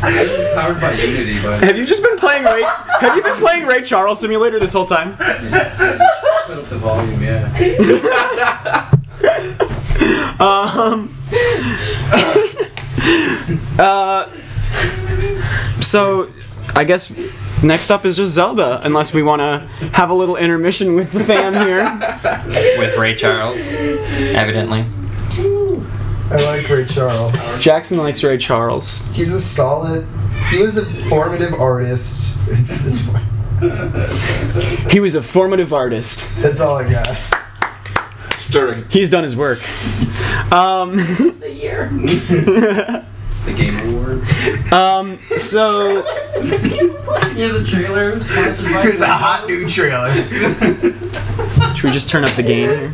[0.00, 2.62] Powered by Unity, but Have you just been playing Ray?
[3.00, 5.16] Have you been playing Ray Charles Simulator this whole time?
[5.16, 8.90] put up the volume, yeah.
[10.38, 11.10] Um.
[13.78, 14.30] uh.
[15.78, 16.30] So,
[16.74, 17.10] I guess
[17.62, 21.24] next up is just Zelda, unless we want to have a little intermission with the
[21.24, 21.84] fam here.
[22.78, 24.84] With Ray Charles, evidently.
[26.28, 27.62] I like Ray Charles.
[27.62, 29.00] Jackson likes Ray Charles.
[29.12, 30.06] He's a solid.
[30.50, 32.38] He was a formative artist.
[34.90, 36.28] He was a formative artist.
[36.42, 37.16] That's all I got.
[38.34, 38.84] Stirring.
[38.90, 39.60] He's done his work.
[40.52, 41.88] Um, The year.
[43.46, 44.72] The Game Awards.
[44.72, 46.02] um, so
[47.34, 48.82] Here's a trailer sponsored by.
[48.82, 50.12] Here's a hot new trailer.
[51.76, 52.92] should we just turn up the game here?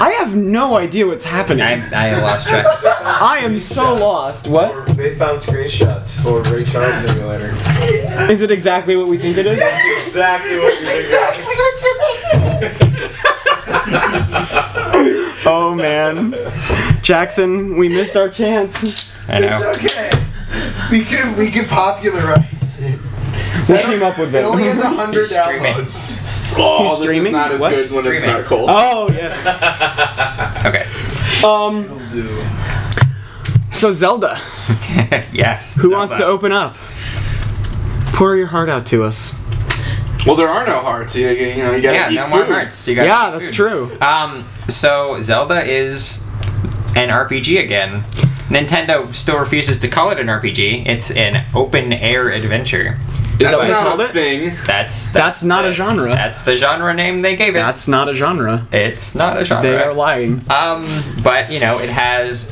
[0.00, 1.62] I have no idea what's happening.
[1.62, 2.66] I, I lost track.
[3.04, 4.48] I am so lost.
[4.48, 4.86] What?
[4.96, 7.54] They found screenshots for Ray Charles Simulator.
[8.30, 9.60] Is it exactly what we think it is?
[9.96, 11.00] exactly what you think.
[12.62, 13.18] It is.
[15.50, 16.34] Oh man.
[17.02, 19.14] Jackson, we missed our chance.
[19.28, 19.46] I know.
[19.70, 20.10] It's okay.
[20.90, 22.98] We could we could popularize it.
[23.68, 24.44] We came up with It it.
[24.44, 25.72] only has a hundred He's streaming.
[25.74, 26.17] downloads.
[26.60, 27.26] Oh, He's this streaming?
[27.26, 27.70] is not as What?
[27.74, 28.36] good when it's Streaming.
[28.36, 28.68] not cold.
[28.70, 29.46] Oh yes.
[30.66, 30.86] Okay.
[31.46, 31.98] Um.
[33.72, 34.40] So Zelda,
[35.32, 35.76] yes.
[35.76, 36.74] who wants to open up?
[38.14, 39.34] Pour your heart out to us.
[40.26, 41.14] Well, there are no hearts.
[41.14, 42.52] You, you know, you gotta Yeah, eat no more food.
[42.52, 42.88] hearts.
[42.88, 43.96] You got Yeah, that's true.
[44.00, 46.26] Um, so Zelda is
[46.96, 48.02] an RPG again.
[48.50, 50.86] Nintendo still refuses to call it an RPG.
[50.88, 52.98] It's an open air adventure.
[53.40, 54.10] Is that That's what they not a it?
[54.10, 54.56] thing.
[54.66, 56.10] That's That's not the- a genre.
[56.10, 57.58] That's the genre name they gave it.
[57.60, 58.66] That's not a genre.
[58.72, 59.62] it's not a genre.
[59.70, 60.42] They are lying.
[60.50, 60.86] Um,
[61.22, 62.50] but you know, it has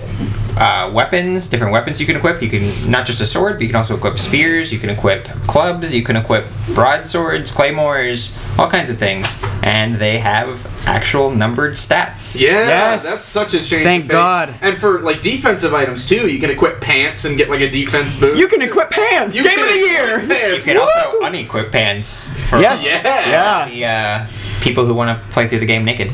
[0.56, 2.42] uh, weapons, different weapons you can equip.
[2.42, 4.72] You can not just a sword, but you can also equip spears.
[4.72, 5.94] You can equip clubs.
[5.94, 9.26] You can equip broadswords, claymores, all kinds of things.
[9.62, 12.38] And they have actual numbered stats.
[12.38, 13.02] Yeah, Yes.
[13.04, 13.82] that's such a change.
[13.84, 14.14] Thank of pace.
[14.14, 14.54] God.
[14.62, 18.14] And for like defensive items too, you can equip pants and get like a defense
[18.18, 18.38] boost.
[18.38, 19.34] You can equip pants.
[19.36, 20.18] You Game can of the year.
[20.20, 20.66] equip Pants.
[20.66, 21.20] You can also Woo!
[21.26, 22.84] unequip pants for Yes.
[22.84, 23.02] Yeah.
[23.28, 23.68] Yeah.
[23.68, 24.26] the uh,
[24.62, 26.12] people who want to play through the game naked.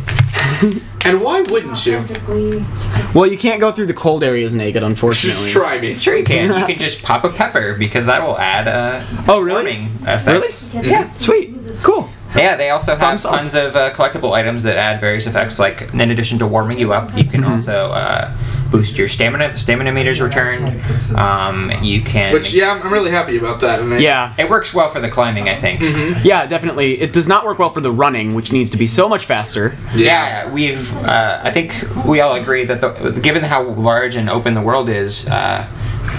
[1.04, 2.04] And why wouldn't you?
[3.14, 5.32] Well, you can't go through the cold areas naked, unfortunately.
[5.42, 5.94] Just try me.
[5.94, 6.58] Sure, you can.
[6.60, 9.52] You can just pop a pepper because that will add a Oh, really?
[9.78, 10.74] warming effects.
[10.74, 10.88] Really?
[10.90, 11.10] Yeah.
[11.14, 11.58] Sweet.
[11.82, 12.08] Cool.
[12.36, 13.38] Yeah, they also have Problem solved.
[13.38, 15.58] tons of uh, collectible items that add various effects.
[15.58, 17.52] Like, in addition to warming you up, you can Mm-hmm.
[17.52, 18.34] also uh,
[18.72, 19.52] boost your stamina.
[19.52, 20.80] The stamina meter's returned.
[21.14, 22.32] Um, you can.
[22.32, 23.80] Which yeah, I'm, I'm really happy about that.
[23.80, 24.34] And I- Yeah.
[24.38, 25.80] It works well for the climbing, I think.
[26.24, 27.00] Yeah, definitely.
[27.00, 29.76] It does not work well for the running, which needs to be so much faster.
[29.94, 30.96] Yeah, we've.
[31.04, 31.74] Uh, I think
[32.06, 35.66] we all agree that the, given how large and open the world is, uh,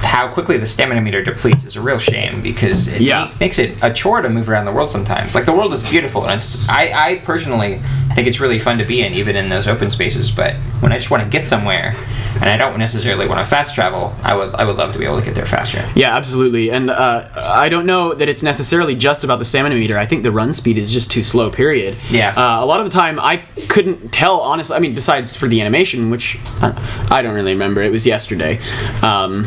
[0.04, 3.26] how quickly the stamina meter depletes is a real shame because it Yeah.
[3.26, 5.34] ma- makes it a chore to move around the world sometimes.
[5.34, 6.68] Like the world is beautiful, and it's.
[6.70, 7.82] I, I personally
[8.14, 10.30] think it's really fun to be in, even in those open spaces.
[10.30, 11.96] But when I just want to get somewhere,
[12.44, 15.06] and I don't necessarily want to fast travel, I would I would love to be
[15.06, 15.90] able to get there faster.
[15.96, 16.70] Yeah, absolutely.
[16.72, 19.98] And uh, I don't know that it's necessarily just about the stamina meter.
[19.98, 21.96] I think the run speed is just too slow, period.
[22.10, 22.34] Yeah.
[22.36, 23.38] Uh, a lot of the time, I
[23.70, 24.76] couldn't tell, honestly.
[24.76, 27.82] I mean, besides for the animation, which I, I don't really remember.
[27.82, 28.60] It was yesterday.
[29.02, 29.46] Um,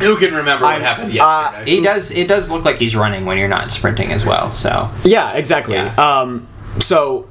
[0.00, 1.70] Who can remember what I- happened uh, yesterday?
[1.70, 4.52] He does it does look like he's running when you're not sprinting as well.
[4.52, 5.74] So yeah, exactly.
[5.74, 5.94] Yeah.
[6.20, 6.46] Um,
[6.78, 7.26] so.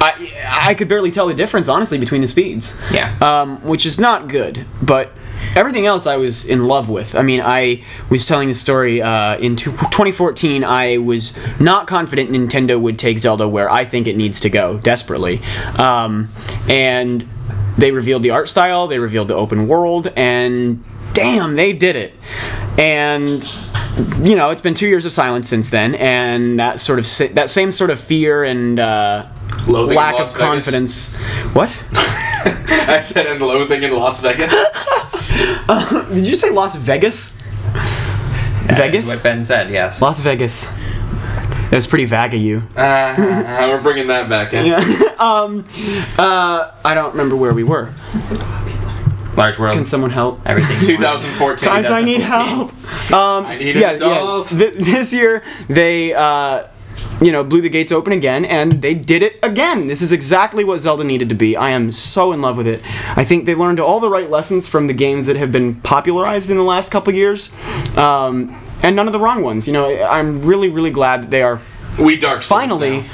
[0.00, 2.80] I, I could barely tell the difference, honestly, between the speeds.
[2.92, 3.16] Yeah.
[3.20, 4.66] Um, which is not good.
[4.82, 5.12] But
[5.54, 7.14] everything else I was in love with.
[7.14, 10.64] I mean, I was telling the story uh, in two- 2014.
[10.64, 14.78] I was not confident Nintendo would take Zelda where I think it needs to go
[14.78, 15.40] desperately,
[15.78, 16.28] um,
[16.68, 17.26] and
[17.78, 18.86] they revealed the art style.
[18.86, 22.14] They revealed the open world, and damn, they did it.
[22.78, 23.44] And
[24.20, 27.48] you know, it's been two years of silence since then, and that sort of that
[27.48, 29.26] same sort of fear and uh,
[29.66, 30.36] Loathing in lack of Vegas.
[30.36, 31.14] confidence.
[31.54, 31.70] What?
[32.88, 34.52] I said and loathing in Las Vegas.
[36.14, 37.32] Did you say Las Vegas?
[38.66, 39.06] that Vegas?
[39.06, 39.70] what Ben said.
[39.70, 40.00] Yes.
[40.00, 40.66] Las Vegas.
[40.66, 42.62] That was pretty vague of you.
[42.76, 44.66] Uh, we're bringing that back in.
[44.66, 44.78] Yeah.
[45.18, 45.64] um,
[46.16, 47.90] uh, I don't remember where we were.
[49.36, 49.74] Large world.
[49.74, 50.40] Can someone help?
[50.46, 50.78] Everything.
[50.80, 51.68] 2014.
[51.68, 52.72] Guys, I need help.
[53.12, 54.50] Um, I need yeah, adult.
[54.52, 54.58] yes.
[54.58, 56.68] Th- this year they, uh,
[57.20, 59.86] you know, blew the gates open again, and they did it again.
[59.86, 61.56] This is exactly what Zelda needed to be.
[61.56, 62.80] I am so in love with it.
[63.16, 66.50] I think they learned all the right lessons from the games that have been popularized
[66.50, 67.52] in the last couple years,
[67.96, 69.66] um, and none of the wrong ones.
[69.66, 71.60] You know, I'm really, really glad that they are
[71.98, 72.98] We Dark Souls finally.
[72.98, 73.04] now.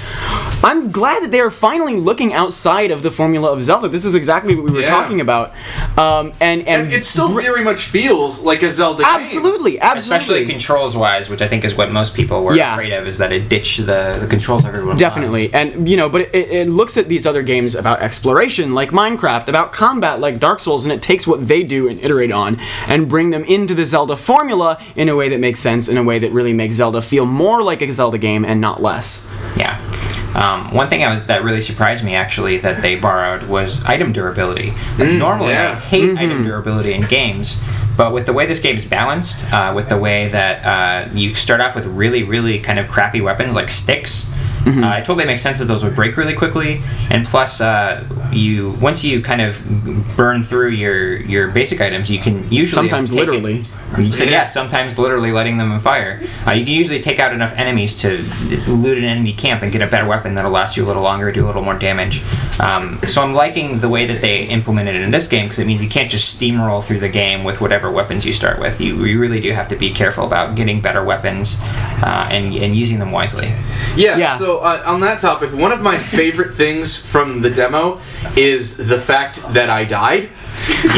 [0.65, 3.89] I'm glad that they are finally looking outside of the formula of Zelda.
[3.89, 4.91] This is exactly what we were Yeah.
[4.91, 5.53] talking about,
[5.99, 9.13] um, and, and And it still very much feels like a Zelda game.
[9.13, 9.99] absolutely, absolutely.
[10.19, 12.73] Especially controls wise, which I think is what most people were Yeah.
[12.75, 16.23] afraid of, is that it ditched the, the controls everyone Definitely, and you know, but
[16.23, 20.61] it, it looks at these other games about exploration, like Minecraft, about combat, like Dark
[20.61, 23.85] Souls, and it takes what they do and iterate on, and bring them into the
[23.87, 27.03] Zelda formula in a way that makes sense, in a way that really makes Zelda
[27.03, 29.29] feel more like a Zelda game and not less.
[29.57, 29.79] Yeah.
[30.35, 34.13] Um, one thing I was, that really surprised me actually that they borrowed was item
[34.13, 34.71] durability.
[34.99, 35.81] Like, normally, I yeah.
[35.81, 37.63] hate item durability in games,
[37.99, 41.35] but with the way this game is balanced, uh, with the way that uh, you
[41.35, 44.32] start off with really, really kind of crappy weapons like sticks.
[44.65, 48.71] Uh, it totally makes sense that those would break really quickly, and plus, uh, you
[48.81, 49.61] once you kind of
[50.17, 53.63] burn through your your basic items, you can usually Sometimes take it- literally.
[53.99, 56.23] you said yeah, sometimes literally letting them on fire.
[56.47, 58.11] Uh, you can usually take out enough enemies to
[58.71, 61.31] loot an enemy camp and get a better weapon that'll last you a little longer,
[61.33, 62.23] do a little more damage.
[62.61, 65.67] Um, so I'm liking the way that they implemented it in this game because it
[65.67, 68.81] means you can't just steamroll through the game with whatever weapons you start with.
[68.81, 72.75] You, you really do have to be careful about getting better weapons uh, and, and
[72.75, 73.49] using them wisely.
[73.97, 74.37] Yeah, Yeah.
[74.37, 78.01] so uh, on that topic, one of my favorite things from the demo
[78.37, 80.31] is the fact that I died.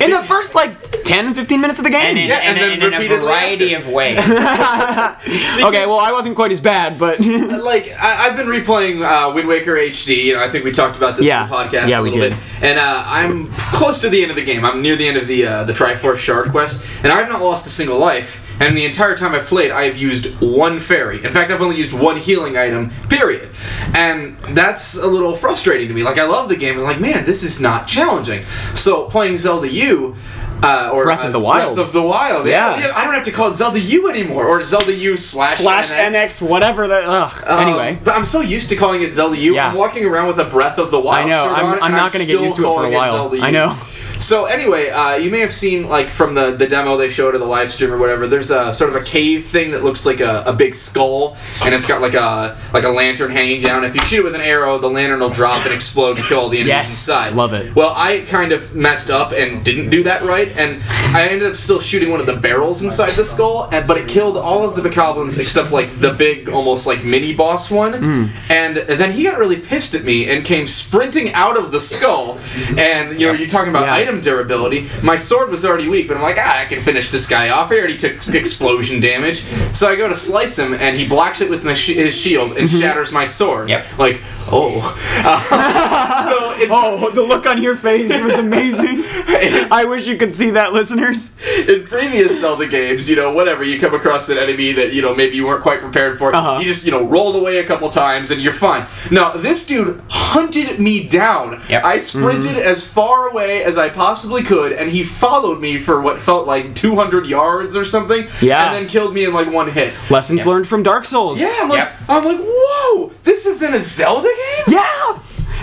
[0.00, 2.00] in the first like 10, 15 minutes of the game.
[2.02, 4.18] And in, Yeah, and and in, then in a repeatedly variety of ways.
[4.18, 9.48] okay, well, I wasn't quite as bad, but like I, I've been replaying uh, Wind
[9.48, 10.24] Waker HD.
[10.24, 11.44] You know, I think we talked about this Yeah.
[11.44, 12.32] in the podcast Yeah, a we little did.
[12.60, 12.64] bit.
[12.70, 14.64] And uh, I'm close to the end of the game.
[14.64, 17.66] I'm near the end of the uh, the Triforce Shard quest, and I've not lost
[17.66, 18.40] a single life.
[18.60, 21.24] And the entire time I've played, I have used one fairy.
[21.24, 22.90] In fact, I've only used one healing item.
[23.08, 23.50] Period.
[23.94, 26.02] And that's a little frustrating to me.
[26.02, 28.44] Like I love the game, and like man, this is not challenging.
[28.74, 30.16] So playing Zelda U.
[30.62, 31.74] Uh, or Breath of uh, the Wild.
[31.74, 32.46] Breath of the Wild.
[32.46, 32.78] Yeah.
[32.78, 32.92] Yeah.
[32.96, 36.40] I don't have to call it Zelda U anymore, or Zelda U slash slash NX,
[36.48, 37.04] whatever that.
[37.04, 37.44] Ugh.
[37.46, 37.98] um, anyway.
[38.02, 39.54] but I'm so used to calling it Zelda U.
[39.56, 39.70] Yeah.
[39.70, 41.44] am walking around with a Breath of the Wild I know.
[41.44, 43.12] shirt I'm- on, I'm not gonna get used to it for a while.
[43.30, 43.76] Zelda I know.
[44.18, 47.38] So anyway, uh, you may have seen like from the, the demo they showed or
[47.38, 48.26] the live stream or whatever.
[48.26, 51.74] There's a sort of a cave thing that looks like a, a big skull, and
[51.74, 53.84] it's got like a like a lantern hanging down.
[53.84, 56.40] If you shoot it with an arrow, the lantern will drop and explode and kill
[56.40, 57.34] all the enemies Yes, inside.
[57.34, 57.74] love it.
[57.74, 60.80] Well, I kind of messed up and didn't do that right, and
[61.14, 64.08] I ended up still shooting one of the barrels inside the skull, and but it
[64.08, 67.92] killed all of the Bokoblins except like the big, almost like mini boss one.
[67.94, 68.24] Hmm.
[68.50, 72.38] And then he got really pissed at me and came sprinting out of the skull.
[72.78, 74.03] And you know, you're talking about Yeah.
[74.04, 74.88] Item durability.
[75.02, 77.70] My sword was already weak, but I'm like, ah, I can finish this guy off.
[77.70, 79.40] He already took explosion damage.
[79.74, 82.56] So I go to slice him, and he blocks it with my sh- his shield
[82.58, 82.80] and Mm-hmm.
[82.80, 83.68] shatters my sword.
[83.68, 83.98] Yep.
[83.98, 84.80] Like, oh.
[85.24, 89.04] Uh, so it, Oh, the look on your face was amazing.
[89.70, 91.36] I wish you could see that, listeners.
[91.68, 95.14] in previous Zelda games, you know, whatever, you come across an enemy that, you know,
[95.14, 96.58] maybe you weren't quite prepared for, Uh-huh.
[96.60, 98.86] you just, you know, rolled away a couple times and you're fine.
[99.10, 101.60] Now, this dude hunted me down.
[101.68, 101.84] Yep.
[101.84, 102.68] I sprinted Mm-hmm.
[102.72, 106.74] as far away as I possibly could, and he followed me for what felt like
[106.74, 108.64] 200 yards or something, Yeah.
[108.66, 109.92] and then killed me in like one hit.
[110.10, 110.48] Lessons Yeah.
[110.48, 111.40] learned from Dark Souls.
[111.40, 111.92] Yeah, I'm like, Yep.
[112.08, 114.74] I'm like, whoa, this isn't a Zelda game?
[114.74, 115.18] Yeah.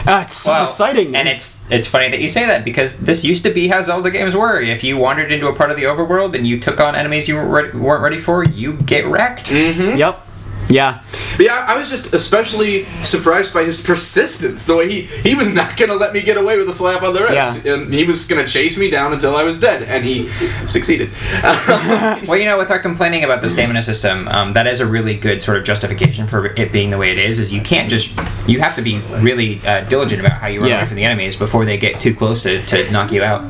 [0.08, 1.16] Ah, it's so Well, exciting.
[1.16, 4.10] And it's it's funny that you say that because this used to be how Zelda
[4.10, 4.60] games were.
[4.60, 7.36] If you wandered into a part of the overworld and you took on enemies you
[7.36, 9.52] weren't ready, for, you get wrecked.
[9.52, 9.98] Mm.
[10.00, 10.28] Yep.
[10.72, 11.04] Yeah.
[11.38, 14.66] But yeah, I was just especially surprised by his persistence.
[14.66, 17.14] The way he he was not gonna let me get away with a slap on
[17.14, 20.28] the wrist, and he was gonna chase me down until I was dead, and he
[20.68, 21.12] succeeded.
[22.28, 25.16] Well, you know, with our complaining about the stamina system, um, that is a really
[25.16, 27.40] good sort of justification for it being the way it is.
[27.40, 30.70] Is you can't just you have to be really uh, diligent about how you run
[30.70, 30.78] Yeah.
[30.80, 33.42] away from the enemies before they get too close to, to knock you out.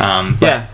[0.00, 0.66] Um, but, Yeah.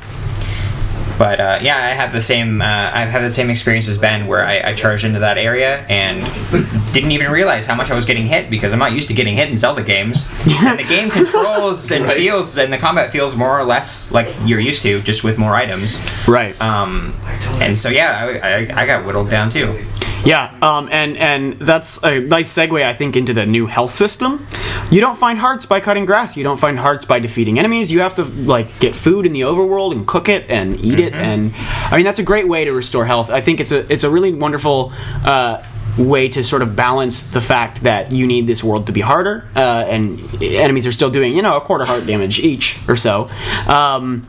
[1.18, 2.61] But uh, yeah, I have the same.
[2.61, 5.85] Uh, I've had the same experience as Ben, where I, I charged into that area
[5.88, 6.20] and
[6.92, 9.37] didn't even realize how much I was getting hit because I'm not used to getting
[9.37, 10.27] hit in Zelda games.
[10.64, 12.16] and the game controls and Right.
[12.16, 15.55] feels, and the combat feels more or less like you're used to, just with more
[15.55, 15.98] items.
[16.27, 16.61] Right.
[16.61, 17.14] Um,
[17.61, 19.85] and so yeah, I, I, I got whittled down too.
[20.24, 24.46] Yeah, um, and and that's a nice segue, I think, into the new health system.
[24.90, 26.34] You don't find hearts by cutting grass.
[26.34, 27.92] You don't find hearts by defeating enemies.
[27.92, 31.12] You have to like get food in the overworld and cook it and eat it.
[31.12, 33.28] And I mean, that's a great way to restore health.
[33.28, 34.92] I think it's a it's a really wonderful.
[35.24, 35.62] Uh,
[35.96, 39.46] way to sort of balance the fact that you need this world to be harder
[39.54, 43.28] uh, and enemies are still doing you know a quarter heart damage each or so
[43.68, 44.26] um,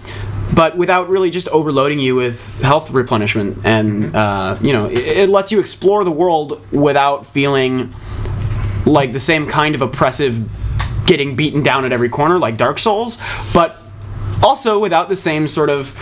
[0.54, 5.30] but without really just overloading you with health replenishment and uh, you know it, it
[5.30, 7.92] lets you explore the world without feeling
[8.86, 10.48] like the same kind of oppressive
[11.08, 13.20] getting beaten down at every corner like dark souls
[13.54, 13.78] but
[14.44, 15.94] also without the same sort of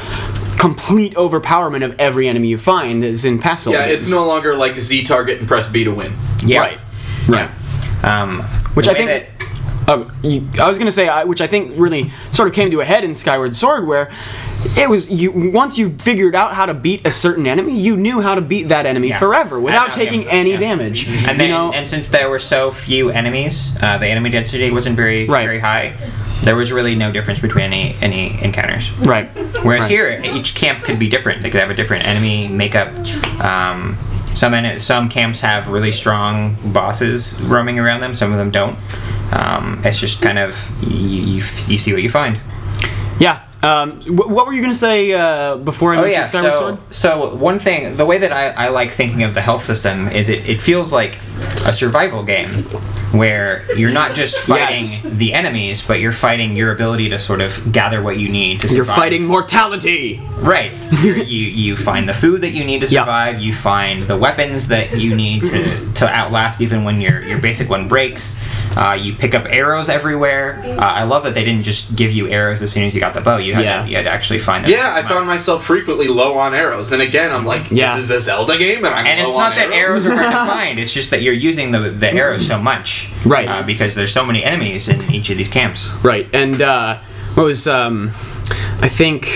[0.59, 4.55] complete overpowerment of every enemy you find as in past Zelda yeah, it's no longer
[4.55, 6.13] like Z target and press B to win.
[6.45, 6.59] Yeah.
[6.59, 6.79] right
[7.27, 7.49] right
[8.03, 8.41] Um,
[8.73, 9.32] Which the I think- that-
[9.87, 12.81] um, you, I was gonna say, I, which I think really sort of came to
[12.81, 14.11] a head in Skyward Sword, where
[14.77, 18.21] it was you once you figured out how to beat a certain enemy, you knew
[18.21, 19.19] how to beat that enemy Yeah.
[19.19, 20.57] forever without taking any yeah.
[20.59, 21.07] damage.
[21.07, 24.95] and you then, and since there were so few enemies, uh, the enemy density wasn't
[24.95, 25.43] very Right.
[25.45, 25.95] very high.
[26.43, 28.91] There was really no difference between any any encounters.
[29.01, 29.29] right.
[29.63, 29.91] Whereas Right.
[29.91, 31.41] here, each camp could be different.
[31.41, 32.89] They could have a different enemy makeup.
[33.43, 38.15] Um, some some camps have really strong bosses roaming around them.
[38.15, 38.77] Some of them don't.
[39.31, 42.39] Um, it's just kind of you, you, you see what you find.
[43.19, 43.47] Yeah.
[43.63, 46.25] Um, wh- what were you gonna say uh, before I Oh yeah.
[46.25, 46.77] Skyward So Sword?
[46.93, 50.27] so one thing, the way that I, I like thinking of the health system is
[50.29, 51.17] it, it feels like
[51.65, 52.49] a survival game
[53.13, 55.01] where you're not just fighting Yes.
[55.03, 58.67] the enemies, but you're fighting your ability to sort of gather what you need to
[58.67, 58.75] survive.
[58.87, 60.21] You're fighting mortality.
[60.39, 60.71] Right.
[61.03, 63.39] You you find the food that you need to survive.
[63.41, 67.69] You find the weapons that you need to, to outlast even when your your basic
[67.69, 68.39] one breaks.
[68.77, 70.61] Uh, you pick up arrows everywhere.
[70.63, 73.13] Uh, I love that they didn't just give you arrows as soon as you got
[73.13, 73.37] the bow.
[73.37, 73.83] You had Yeah.
[73.83, 74.71] to, you had to actually find them.
[74.71, 77.95] Yeah, I found myself frequently low on arrows, and again, I'm like, Yeah.
[77.95, 80.25] this is a Zelda game, and I'm And it's not on that arrows are hard
[80.25, 80.79] to find.
[80.79, 83.09] It's just that you're using the the arrows so much.
[83.25, 83.47] Right.
[83.47, 85.91] Uh, because there's so many enemies in each of these camps.
[86.03, 86.27] Right.
[86.33, 86.99] And uh,
[87.35, 88.11] what was um,
[88.81, 89.27] I think.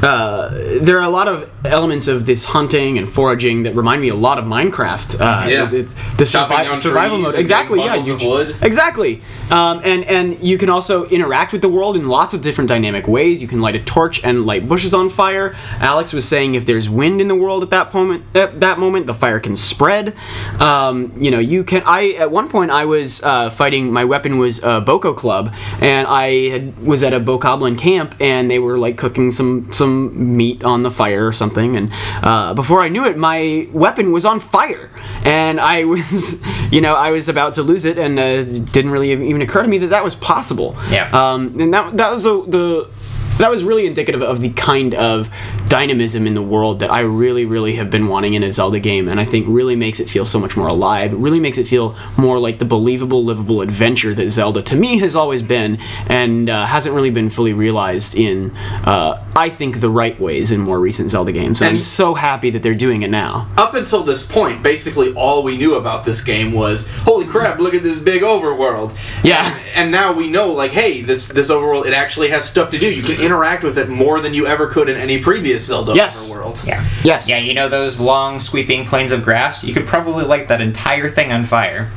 [0.00, 4.08] Uh, there are a lot of elements of this hunting and foraging that remind me
[4.08, 5.20] a lot of Minecraft.
[5.20, 5.70] Uh, Yeah.
[5.72, 7.34] it's the survi- survival mode.
[7.36, 7.80] Exactly.
[7.80, 7.94] Yeah.
[8.06, 8.54] you-.
[8.62, 9.22] Exactly.
[9.50, 13.08] Um, and and you can also interact with the world in lots of different dynamic
[13.08, 13.42] ways.
[13.42, 15.54] You can light a torch and light bushes on fire.
[15.80, 19.06] Alex was saying if there's wind in the world at that moment, at that moment,
[19.06, 20.14] the fire can spread.
[20.60, 21.82] Um, you know, you can.
[21.84, 23.92] I at one point I was uh, fighting.
[23.92, 28.50] My weapon was a Boko club, and I had, was at a Bokoblin camp, and
[28.50, 31.47] they were like cooking some some meat on the fire or something.
[31.76, 31.90] And
[32.22, 34.90] uh, before I knew it, my weapon was on fire,
[35.24, 38.90] and I was, you know, I was about to lose it, and uh, it didn't
[38.90, 40.76] really even occur to me that that was possible.
[40.90, 41.10] Yeah.
[41.12, 42.90] Um, and that that was a, the
[43.38, 45.30] that was really indicative of the kind of
[45.68, 49.08] dynamism in the world that I really, really have been wanting in a Zelda game,
[49.08, 51.12] and I think really makes it feel so much more alive.
[51.12, 54.98] It really makes it feel more like the believable, livable adventure that Zelda, to me,
[54.98, 59.88] has always been, and uh, hasn't really been fully realized in, uh, I think, the
[59.88, 61.62] right ways in more recent Zelda games.
[61.62, 63.48] And I'm so happy that they're doing it now.
[63.56, 67.72] Up until this point, basically all we knew about this game was, holy crap, look
[67.72, 68.96] at this big overworld.
[69.22, 69.56] Yeah.
[69.56, 72.78] And, and now we know, like, hey, this this overworld, it actually has stuff to
[72.78, 72.92] do.
[72.92, 76.32] You can interact with it more than you ever could in any previous Zelda Yes.
[76.32, 76.66] overworld.
[76.66, 76.84] Yeah.
[77.04, 77.28] Yes.
[77.28, 79.62] Yeah, you know those long sweeping plains of grass?
[79.62, 81.90] You could probably light that entire thing on fire.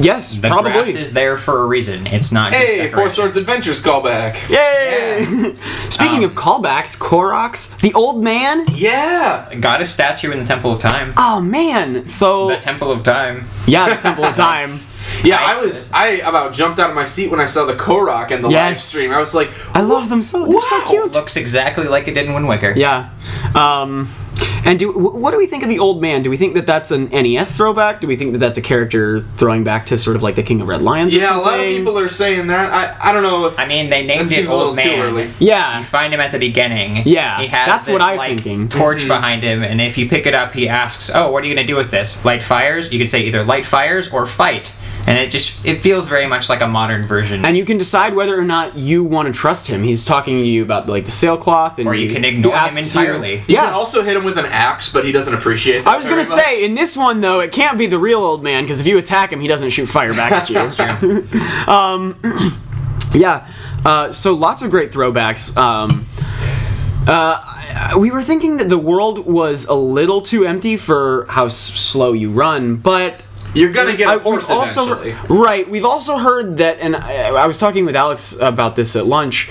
[0.00, 0.72] Yes, The probably.
[0.72, 2.06] grass is there for a reason.
[2.08, 3.08] It's not just Hey, Four.
[3.10, 4.34] Swords Adventures callback.
[4.50, 5.54] Yay!
[5.90, 8.66] Speaking Um, of callbacks, Koroks, the old man.
[8.72, 9.54] Yeah.
[9.60, 11.14] Got a statue in the Temple of Time.
[11.16, 12.08] Oh man!
[12.08, 13.44] So The Temple of Time.
[13.66, 14.80] yeah, the Temple of Time.
[15.22, 17.74] Yeah, I'd I was I about jumped out of my seat when I saw the
[17.74, 18.70] Korok and the Yes.
[18.70, 19.10] live stream.
[19.12, 20.46] I was like, I love them so.
[20.46, 21.12] They're so cute.
[21.12, 22.72] Looks exactly like it did in Wind Waker.
[22.76, 23.10] Yeah.
[23.54, 24.12] Um,
[24.66, 26.22] And do what do we think of the old man?
[26.22, 28.00] Do we think that that's an NES throwback?
[28.00, 30.60] Do we think that that's a character throwing back to sort of like the King
[30.62, 31.12] of Red Lions?
[31.14, 32.72] or Yeah, a lot of people are saying that.
[32.72, 34.78] I, I don't know if I mean, they named That it seems a little Old
[34.78, 35.00] too Man.
[35.02, 35.30] early.
[35.38, 35.78] Yeah.
[35.78, 37.02] You find him at the beginning.
[37.06, 38.68] Yeah, He has that's this, what I'm like, thinking.
[38.68, 41.54] torch behind him, and if you pick it up, he asks, "Oh, what are you
[41.54, 42.24] gonna do with this?
[42.24, 44.72] Light fires?" You could say either light fires or fight,
[45.06, 47.44] and it just it feels very much like a modern version.
[47.44, 49.82] And you can decide whether or not you want to trust him.
[49.82, 52.58] He's talking to you about like the sailcloth, and Or you he- can ignore him
[52.58, 53.34] asks you- entirely.
[53.36, 55.88] you yeah, can also hit him with an axe, but he doesn't appreciate that.
[55.94, 56.28] I was gonna much.
[56.28, 58.98] say in this one though, it can't be the real old man because if you
[58.98, 60.54] attack him, he doesn't shoot fire back at you.
[60.54, 61.26] That's true.
[63.14, 63.46] Yeah.
[63.84, 65.56] Uh, so lots of great throwbacks.
[65.56, 66.06] Um,
[67.06, 71.54] uh, we were thinking that the world was a little too empty for how s-
[71.56, 73.20] slow you run, but
[73.54, 75.36] You're gonna get I- a horse we've also eventually.
[75.36, 75.68] right.
[75.68, 79.48] We've also heard that, and I, I was talking with Alex about this at lunch.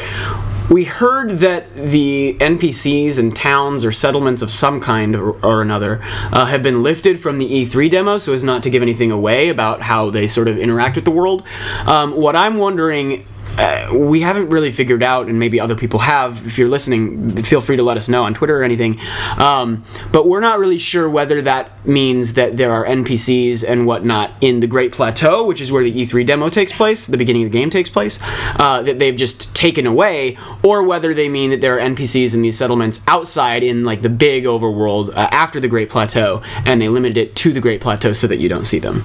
[0.70, 6.00] We heard that the NPCs and towns or settlements of some kind or, or another
[6.32, 9.50] uh, have been lifted from the E3 demo, so as not to give anything away
[9.50, 11.44] about how they sort of interact with the world.
[11.86, 13.26] Um, what I'm wondering.
[13.58, 16.46] Uh, we haven't really figured out, and maybe other people have.
[16.46, 19.00] If you're listening, feel free to let us know on Twitter or anything.
[19.38, 24.34] Um, but we're not really sure whether that means that there are NPCs and whatnot
[24.42, 27.52] in the Great Plateau, which is where the E3 demo takes place, the beginning of
[27.52, 28.20] the game takes place,
[28.60, 32.42] uh, that they've just taken away, or whether they mean that there are NPCs in
[32.42, 36.90] these settlements outside in like the big overworld uh, after the Great Plateau, and they
[36.90, 39.04] limited it to the Great Plateau so that you don't see them.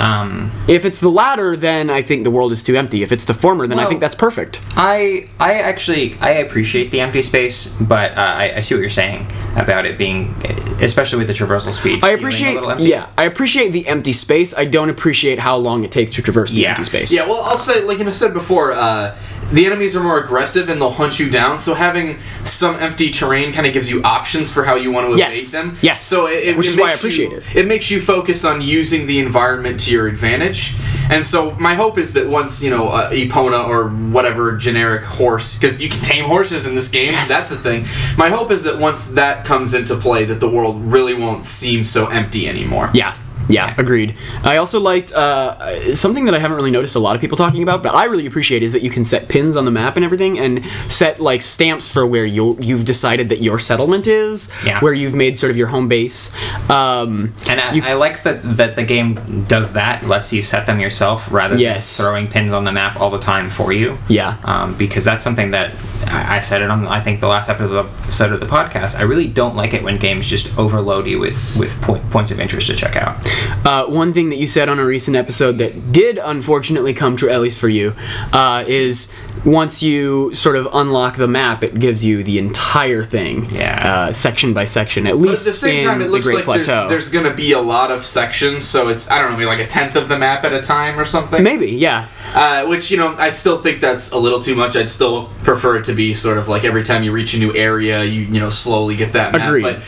[0.00, 3.02] Um, If it's the latter, then I think the world is too empty.
[3.02, 4.60] If it's the former, then I think that's perfect.
[4.76, 8.88] I I actually I appreciate the empty space, but uh, I, I see what you're
[8.88, 9.26] saying
[9.56, 10.34] about it being,
[10.80, 11.98] especially with the traversal speed.
[11.98, 12.84] I feeling appreciate, a empty.
[12.84, 14.56] yeah, I appreciate the empty space.
[14.56, 16.70] I don't appreciate how long it takes to traverse the Yeah.
[16.70, 17.12] empty space.
[17.12, 19.14] Yeah, well, I'll say, like I said before, uh,
[19.52, 21.58] the enemies are more aggressive and they'll hunt you down.
[21.58, 25.16] So having some empty terrain kind of gives you options for how you want to
[25.18, 25.52] Yes.
[25.54, 25.78] evade them.
[25.82, 26.02] Yes.
[26.02, 27.56] So it, it Which it is why I makes appreciate you, it.
[27.56, 30.74] It makes you focus on using the environment to your advantage.
[31.10, 35.56] And so my hope is that once you know uh, Epona or whatever generic horse,
[35.56, 37.12] because you can tame horses in this game.
[37.12, 37.28] Yes.
[37.28, 37.86] That's the thing.
[38.16, 41.82] My hope is that once that comes into play, that the world really won't seem
[41.82, 42.90] so empty anymore.
[42.94, 43.16] Yeah.
[43.50, 44.14] Yeah, agreed.
[44.44, 47.62] I also liked uh, something that I haven't really noticed a lot of people talking
[47.62, 50.04] about, but I really appreciate is that you can set pins on the map and
[50.04, 54.80] everything, and set like stamps for where you you've decided that your settlement is, Yeah.
[54.80, 56.32] where you've made sort of your home base.
[56.70, 60.66] Um, And I, You- I like that that the game does that, lets you set
[60.66, 61.96] them yourself rather Yes.
[61.96, 63.98] than throwing pins on the map all the time for you.
[64.08, 64.36] Yeah.
[64.44, 65.72] Um, because that's something that
[66.08, 68.98] I, I said it on I think the last episode episode of the podcast.
[68.98, 72.40] I really don't like it when games just overload you with with point, points of
[72.40, 73.16] interest to check out.
[73.64, 77.30] Uh, one thing that you said on a recent episode that did unfortunately come true,
[77.30, 77.92] at least for you,
[78.32, 79.12] uh, is
[79.44, 84.06] once you sort of unlock the map, it gives you the entire thing, Yeah.
[84.08, 85.06] uh, section by section.
[85.06, 86.88] At But least at the same in time, it the looks Great like Plateau.
[86.88, 89.46] there's, there's going to be a lot of sections, so it's I don't know, maybe
[89.46, 91.42] like a tenth of the map at a time or something.
[91.42, 92.06] Maybe, yeah.
[92.34, 94.76] Uh, which you know, I still think that's a little too much.
[94.76, 97.54] I'd still prefer it to be sort of like every time you reach a new
[97.56, 99.46] area, you you know slowly get that map.
[99.48, 99.62] Agreed.
[99.62, 99.82] But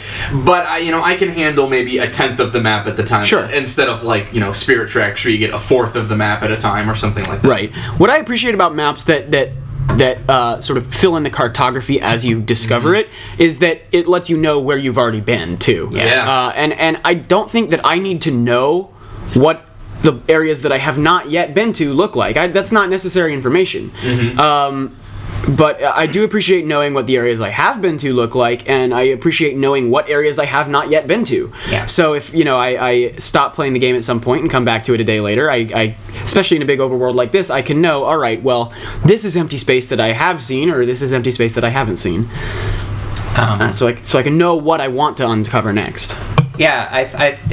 [0.45, 3.05] but I you know I can handle maybe a tenth of the map at the
[3.05, 3.25] time.
[3.25, 3.42] Sure.
[3.45, 6.43] Instead of like you know Spirit Tracks where you get a fourth of the map
[6.43, 7.49] at a time or something like that.
[7.49, 7.75] Right.
[7.99, 9.51] What I appreciate about maps that that
[9.99, 14.07] that uh, sort of fill in the cartography as you discover it is that it
[14.07, 15.91] lets you know where you've already been too.
[15.93, 16.29] Yeah.
[16.31, 18.85] Uh, and and I don't think that I need to know
[19.35, 19.67] what
[20.03, 22.37] the areas that I have not yet been to look like.
[22.37, 23.93] I, that's not necessary information.
[24.39, 24.97] Um,
[25.57, 28.95] but I do appreciate knowing what the areas I have been to look like, and
[28.95, 31.53] I appreciate knowing what areas I have not yet been to.
[31.69, 31.87] Yeah.
[31.87, 34.65] So if you know I, I stop playing the game at some point and come
[34.65, 37.51] back to it a day later, I, I especially in a big overworld like this,
[37.51, 38.05] I can know.
[38.05, 38.73] All right, well,
[39.05, 41.71] this is empty space that I have seen, or this is empty space that I
[41.71, 42.29] haven't seen.
[43.37, 46.17] Um, Uh, so I so I can know what I want to uncover next.
[46.59, 47.01] Yeah, I,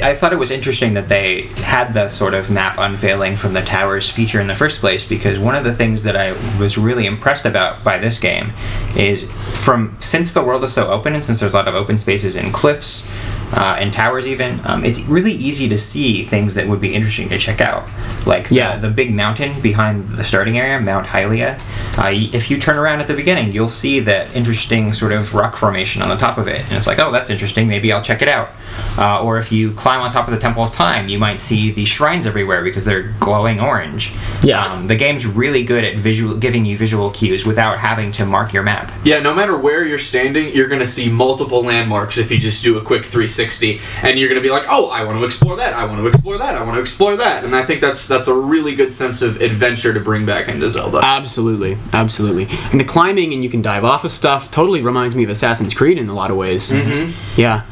[0.02, 3.54] I, I thought it was interesting that they had the sort of map unveiling from
[3.54, 6.76] the towers feature in the first place because one of the things that I was
[6.76, 8.52] really impressed about by this game
[8.94, 11.96] is from since the world is so open and since there's a lot of open
[11.96, 13.08] spaces and cliffs
[13.52, 17.28] uh, and towers even, um, it's really easy to see things that would be interesting
[17.28, 17.88] to check out.
[18.26, 18.76] Like the- Yeah.
[18.76, 21.58] the, big mountain behind the starting area, Mount Hylia.
[21.98, 25.56] Uh, if you turn around at the beginning, you'll see that interesting sort of rock
[25.56, 26.60] formation on the top of it.
[26.64, 27.66] And it's like, oh, that's interesting.
[27.66, 28.50] Maybe I'll check it out.
[28.98, 31.70] Uh, or if you climb on top of the Temple of Time, you might see
[31.70, 34.12] the shrines everywhere because they're glowing orange.
[34.42, 34.64] Yeah.
[34.66, 38.52] Um, the game's really good at visual, giving you visual cues without having to mark
[38.52, 38.92] your map.
[39.04, 42.62] Yeah, no matter where you're standing, you're going to see multiple landmarks if you just
[42.62, 45.24] do a quick 360 360, and you're going to be like, oh, I want to
[45.24, 47.80] explore that, I want to explore that, I want to explore that, and I think
[47.80, 51.00] that's that's a really good sense of adventure to bring back into Zelda.
[51.02, 52.46] Absolutely, absolutely.
[52.70, 55.74] And the climbing and you can dive off of stuff totally reminds me of Assassin's
[55.74, 56.70] Creed in a lot of ways.
[56.70, 57.40] Mm-hmm.
[57.40, 57.64] Yeah.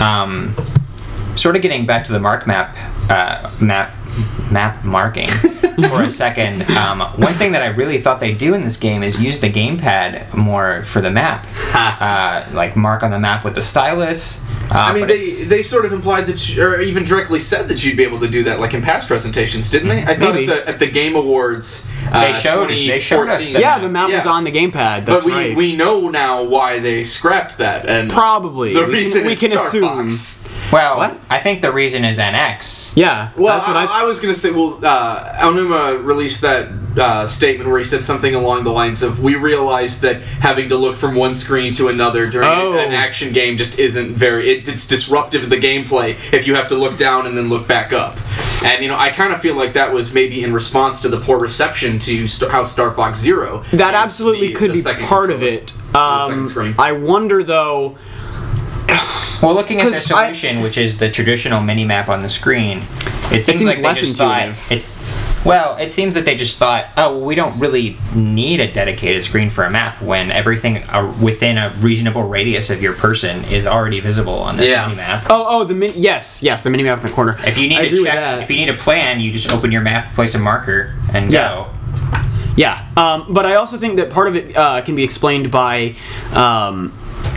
[0.00, 0.54] um,
[1.36, 2.76] sort of getting back to the mark map
[3.10, 3.94] uh, map
[4.50, 8.62] map marking for a second um, one thing that i really thought they'd do in
[8.62, 13.18] this game is use the gamepad more for the map uh, like mark on the
[13.18, 16.62] map with the stylus uh, I mean, they, it's- they sort of implied that, you,
[16.62, 19.68] or even directly said that you'd be able to do that, like in past presentations,
[19.68, 20.04] didn't they?
[20.04, 20.46] I thought at Maybe.
[20.46, 23.88] the, at the Game Awards, uh, They showed- they showed us 2014, the- Yeah, the
[23.88, 25.06] map was on the gamepad.
[25.06, 25.56] That's But we, right.
[25.56, 28.72] we know now why they scrapped that, and Probably.
[28.72, 29.82] the we reason can, we is can Star assume.
[29.82, 30.44] Fox.
[30.72, 31.16] Well What?
[31.30, 33.30] i think the reason is nx Yeah.
[33.36, 34.02] Well, that's what I, I.
[34.02, 34.50] I was gonna say.
[34.50, 36.68] Well, uh, Aonuma released that
[36.98, 40.76] uh, statement where he said something along the lines of, "We realized that having to
[40.76, 42.72] look from one screen to another during Oh.
[42.76, 44.50] an action game just isn't very.
[44.50, 47.68] It, it's disruptive of the gameplay if you have to look down and then look
[47.68, 48.16] back up."
[48.64, 51.20] And you know, I kind of feel like that was maybe in response to the
[51.20, 53.62] poor reception to St- how Star Fox Zero.
[53.72, 55.72] that absolutely the- could the be part of it.
[55.94, 56.74] Um.
[56.76, 57.96] I wonder though.
[59.42, 62.28] Well, looking at their 'Cause I- solution, which is the traditional mini map on the
[62.28, 62.82] screen,
[63.32, 64.98] it seems, seems like they less just thought it's.
[65.44, 69.24] Well, it seems that they just thought, oh, well, we don't really need a dedicated
[69.24, 73.66] screen for a map when everything uh, within a reasonable radius of your person is
[73.66, 74.84] already visible on this Yeah.
[74.84, 75.24] mini map.
[75.30, 75.94] Oh, oh, the mini.
[75.96, 77.38] yes, yes, the mini map in the corner.
[77.46, 78.42] If you need I to agree check, that.
[78.42, 81.48] if you need a plan, you just open your map, place a marker, and Yeah.
[81.48, 81.66] go.
[82.56, 85.94] Yeah, um, but I also think that part of it uh, can be explained by,
[86.34, 86.92] um,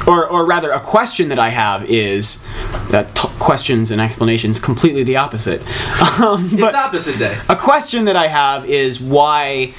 [0.08, 2.44] or, or rather, a question that I have is
[2.92, 5.62] that t- questions and explanations completely the opposite.
[6.24, 7.40] Um, but it's opposite day.
[7.50, 9.74] a question that I have is why.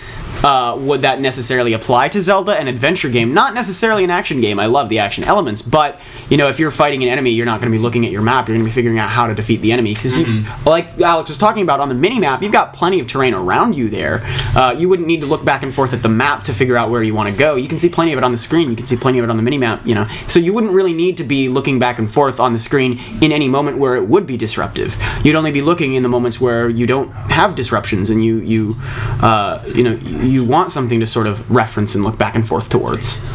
[0.45, 3.33] Uh, would that necessarily apply to Zelda, an adventure game?
[3.33, 4.61] Not necessarily an action game.
[4.61, 7.61] I love the action elements, but you know, if you're fighting an enemy, you're not
[7.61, 8.47] going to be looking at your map.
[8.47, 10.19] You're going to be figuring out how to defeat the enemy because,
[10.67, 13.75] like Alex was talking about on the mini map, you've got plenty of terrain around
[13.75, 14.21] you there.
[14.55, 16.91] Uh, you wouldn't need to look back and forth at the map to figure out
[16.91, 17.57] where you want to go.
[17.57, 18.69] You can see plenty of it on the screen.
[18.69, 19.87] You can see plenty of it on the mini map.
[19.87, 22.59] You know, so you wouldn't really need to be looking back and forth on the
[22.59, 24.97] screen in any moment where it would be disruptive.
[25.25, 28.77] You'd only be looking in the moments where you don't have disruptions and you you
[29.23, 32.70] uh, you know you want something to sort of reference and look back and forth
[32.70, 33.30] towards.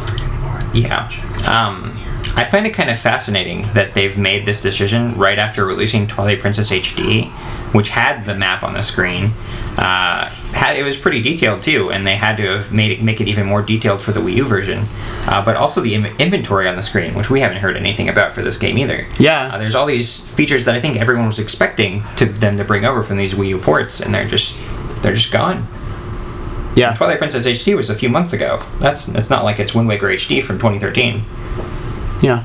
[0.73, 1.09] Yeah.
[1.47, 1.97] Um,
[2.35, 6.39] I find it kind of fascinating that they've made this decision right after releasing Twilight
[6.39, 7.29] Princess HD,
[7.73, 9.25] which had the map on the screen.
[9.77, 13.21] Uh, had, it was pretty detailed too, and they had to have made it make
[13.21, 14.85] it even more detailed for the Wii U version.
[15.27, 18.33] Uh, but also the Im- inventory on the screen, which we haven't heard anything about
[18.33, 19.05] for this game either.
[19.19, 19.53] Yeah.
[19.53, 22.83] Uh, there's all these features that I think everyone was expecting to them to bring
[22.85, 24.57] over from these Wii U ports, and they're just
[25.01, 25.67] they're just gone.
[26.75, 26.93] Yeah.
[26.93, 28.61] Twilight Princess HD was a few months ago.
[28.79, 31.23] That's it's not like it's Wind Waker HD from 2013.
[32.21, 32.43] Yeah.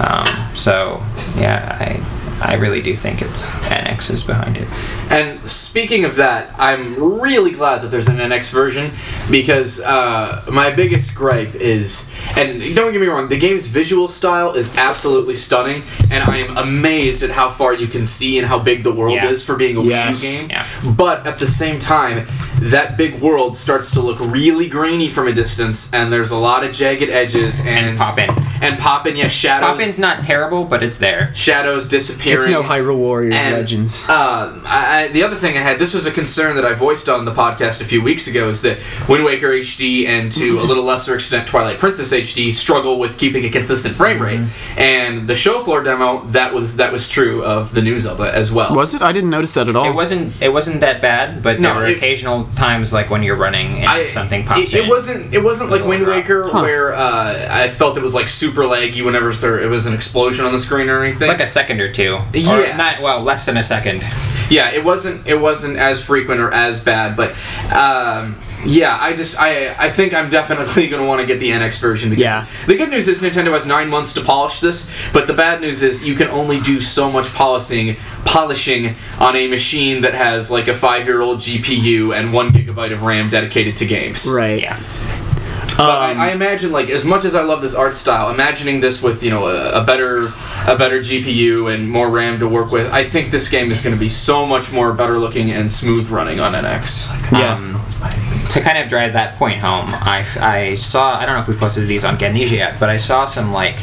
[0.00, 1.02] Um, so
[1.36, 4.68] yeah, I I really do think it's NX is behind it.
[5.10, 8.92] And speaking of that, I'm really glad that there's an NX version
[9.30, 14.52] because uh, my biggest gripe is, and don't get me wrong, the game's visual style
[14.54, 18.58] is absolutely stunning, and I am amazed at how far you can see and how
[18.58, 19.28] big the world Yeah.
[19.30, 20.24] is for being a Yes.
[20.24, 20.50] Wii U game.
[20.50, 20.66] Yeah.
[20.96, 22.26] But at the same time,
[22.60, 26.64] that big world starts to look really grainy from a distance, and there's a lot
[26.64, 28.30] of jagged edges and, And Poppin.
[28.60, 29.16] and poppin.
[29.16, 29.70] Yeah, shadows.
[29.78, 31.30] Poppin's not terrible, but it's there.
[31.34, 32.38] Shadows disappearing.
[32.38, 34.04] It's no Hyrule Warriors And, Legends.
[34.08, 37.08] Uh, I, I, the other thing I had, this was a concern that I voiced
[37.08, 40.62] on the podcast a few weeks ago, is that Wind Waker HD and to a
[40.62, 44.40] little lesser extent Twilight Princess HD struggle with keeping a consistent frame rate.
[44.76, 48.52] And the show floor demo, that was that was true of the new Zelda as
[48.52, 48.74] well.
[48.74, 49.02] Was it?
[49.02, 49.88] I didn't notice that at all.
[49.88, 53.22] It wasn't it wasn't that bad, but No, there were it- occasional times like when
[53.22, 54.88] you're running and I, something pops it, it in.
[54.88, 55.34] wasn't.
[55.34, 56.16] It wasn't like Wind drop.
[56.16, 56.62] Waker, Huh.
[56.62, 60.44] where uh, I felt it was like super laggy whenever there it was an explosion
[60.46, 61.22] on the screen or anything.
[61.22, 62.18] It's like a second or two.
[62.34, 62.72] Yeah.
[62.72, 64.02] Or not well, less than a second.
[64.50, 67.30] yeah, it wasn't it wasn't as frequent or as bad, but
[67.72, 71.80] um, yeah, I just I I think I'm definitely gonna want to get the NX
[71.80, 72.46] version because Yeah.
[72.66, 75.82] the good news is Nintendo has nine months to polish this, but the bad news
[75.82, 80.68] is you can only do so much polishing polishing on a machine that has like
[80.68, 84.28] a five year old GPU and one gigabyte of RAM dedicated to games.
[84.30, 84.60] right.
[84.62, 84.78] Yeah.
[85.76, 88.80] But Um, I, I imagine, like, as much as I love this art style, imagining
[88.80, 90.32] this with you know a, a better
[90.66, 93.94] a better GPU and more RAM to work with, I think this game is going
[93.94, 97.06] to be so much more better looking and smooth running on NX.
[97.30, 97.54] Yeah.
[97.54, 97.74] Um,
[98.50, 101.54] to kind of drive that point home, I, I saw I don't know if we
[101.54, 103.74] posted these on Gamnesia yet, but I saw some like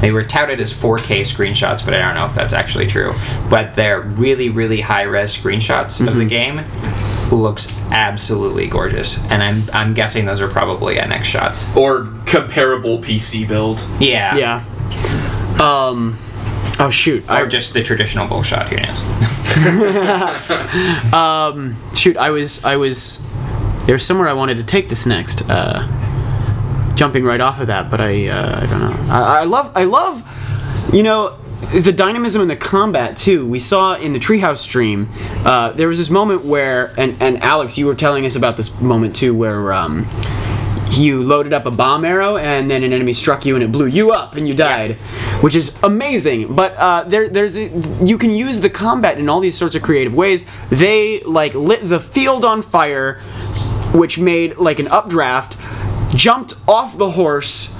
[0.00, 3.14] they were touted as 4K screenshots, but I don't know if that's actually true.
[3.48, 6.18] But they're really really high res screenshots of Mm-hmm.
[6.18, 6.60] the game.
[7.32, 11.76] Looks absolutely gorgeous, and I'm I'm guessing those are probably NX shots.
[11.76, 13.84] Or comparable PC build.
[13.98, 14.36] Yeah.
[14.36, 14.64] Yeah.
[15.60, 16.18] Um,
[16.80, 17.24] Oh shoot!
[17.28, 18.66] or I, just the traditional bullshot.
[18.68, 19.00] Who knows?
[21.98, 22.16] shoot!
[22.16, 23.24] I was I was
[23.86, 25.48] there's somewhere I wanted to take this next.
[25.48, 25.86] Uh,
[26.96, 29.12] jumping right off of that, but I uh, I don't know.
[29.12, 30.22] I, I love I love
[30.94, 31.38] you know
[31.72, 33.46] the dynamism in the combat too.
[33.46, 35.08] We saw in the Treehouse stream
[35.44, 38.80] uh, there was this moment where and and Alex, you were telling us about this
[38.80, 39.72] moment too, where.
[39.72, 40.06] Um,
[40.90, 43.86] you loaded up a bomb arrow and then an enemy struck you and it blew
[43.86, 44.94] you up and you died
[45.40, 47.66] which is amazing but uh, there, there's a,
[48.04, 51.88] you can use the combat in all these sorts of creative ways they like lit
[51.88, 53.20] the field on fire
[53.94, 55.56] which made like an updraft
[56.16, 57.74] jumped off the horse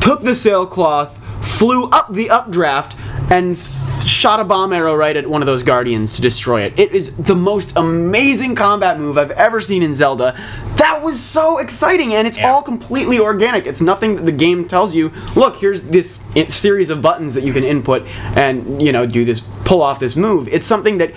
[0.00, 1.16] took the sailcloth
[1.46, 2.96] flew up the updraft
[3.30, 3.58] and
[4.04, 6.78] shot a bomb arrow right at one of those guardians to destroy it.
[6.78, 10.38] It is the most amazing combat move I've ever seen in Zelda.
[10.76, 12.52] That was so exciting, and it's Yeah.
[12.52, 13.66] all completely organic.
[13.66, 15.10] It's nothing that the game tells you.
[15.34, 18.02] Look, here's this series of buttons that you can input,
[18.36, 20.48] and you know, do this, pull off this move.
[20.50, 21.12] It's something that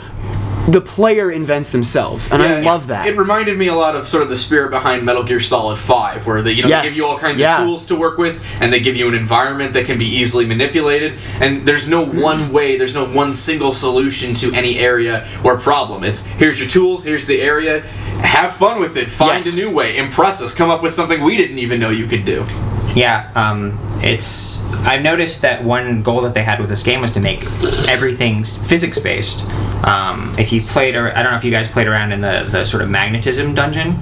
[0.68, 3.08] the player invents themselves, and I love that.
[3.08, 6.28] It reminded me a lot of sort of the spirit behind Metal Gear Solid 5,
[6.28, 7.60] where they, you know, Yes, they give you all kinds yeah.
[7.62, 10.46] of tools to work with, and they give you an environment that can be easily
[10.46, 15.58] manipulated, and there's no one way, there's no one single solution to any area or
[15.58, 16.04] problem.
[16.04, 17.82] It's here's your tools, here's the area,
[18.22, 19.58] have fun with it, find Yes.
[19.58, 22.26] a new way, impress us, come up with something we didn't even know you could
[22.26, 22.46] do.
[22.94, 24.57] Yeah, um, it's.
[24.88, 27.44] I've noticed that one goal that they had with this game was to make
[27.90, 29.44] everything physics based.
[29.84, 32.48] Um, if you played, or I don't know if you guys played around in the,
[32.50, 34.00] the sort of magnetism dungeon,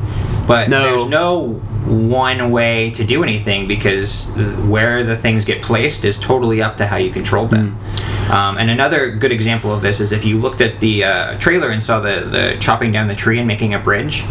[0.48, 0.82] but No.
[0.84, 1.54] there's no
[1.86, 4.32] one way to do anything because
[4.68, 7.78] where the things get placed is totally up to how you control them.
[8.32, 11.70] Um, and another good example of this is if you looked at the uh, trailer
[11.70, 14.24] and saw the, the chopping down the tree and making a bridge.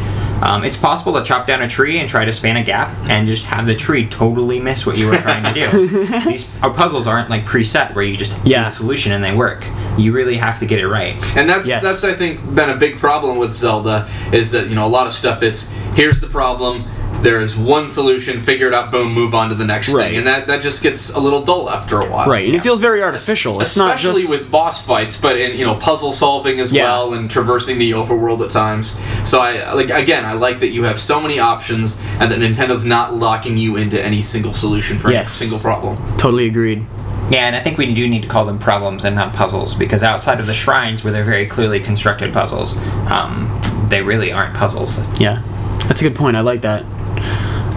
[0.42, 3.26] Um, it's possible to chop down a tree and try to span a gap and
[3.26, 6.08] just have the tree totally miss what you were trying to do.
[6.28, 8.64] These uh, puzzles aren't like preset where you just Yeah.
[8.64, 9.64] the solution and they work.
[9.96, 11.14] You really have to get it right.
[11.36, 11.82] And that's Yes.
[11.82, 15.06] that's I think been a big problem with Zelda is that you know a lot
[15.06, 16.84] of stuff it's here's the problem
[17.22, 20.08] there is one solution figure it out boom move on to the next Right.
[20.08, 22.28] thing and that that just gets a little dull after a while.
[22.28, 23.60] right, and it feels very artificial.
[23.62, 26.84] It's not Especially just with boss fights, but in you know puzzle solving as Yeah.
[26.84, 28.98] well and traversing the overworld at times.
[29.22, 32.84] So I like again I like that you have so many options and that Nintendo's
[32.84, 35.40] not locking you into any single solution for Yes.
[35.40, 35.96] any single problem.
[36.18, 36.84] totally agreed.
[37.30, 40.02] Yeah, and I think we do need to call them problems and not puzzles because
[40.02, 42.78] outside of the shrines where they're very clearly constructed puzzles,
[43.10, 44.98] um, they really aren't puzzles.
[45.18, 45.42] Yeah,
[45.88, 46.36] that's a good point.
[46.36, 46.82] I like that.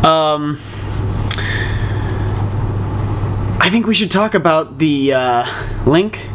[0.03, 0.59] Um,
[3.59, 5.45] I think we should talk about the uh,
[5.85, 6.27] link.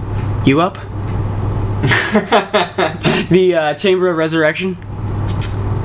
[0.44, 0.74] You up?
[3.30, 4.76] the uh, Chamber of Resurrection.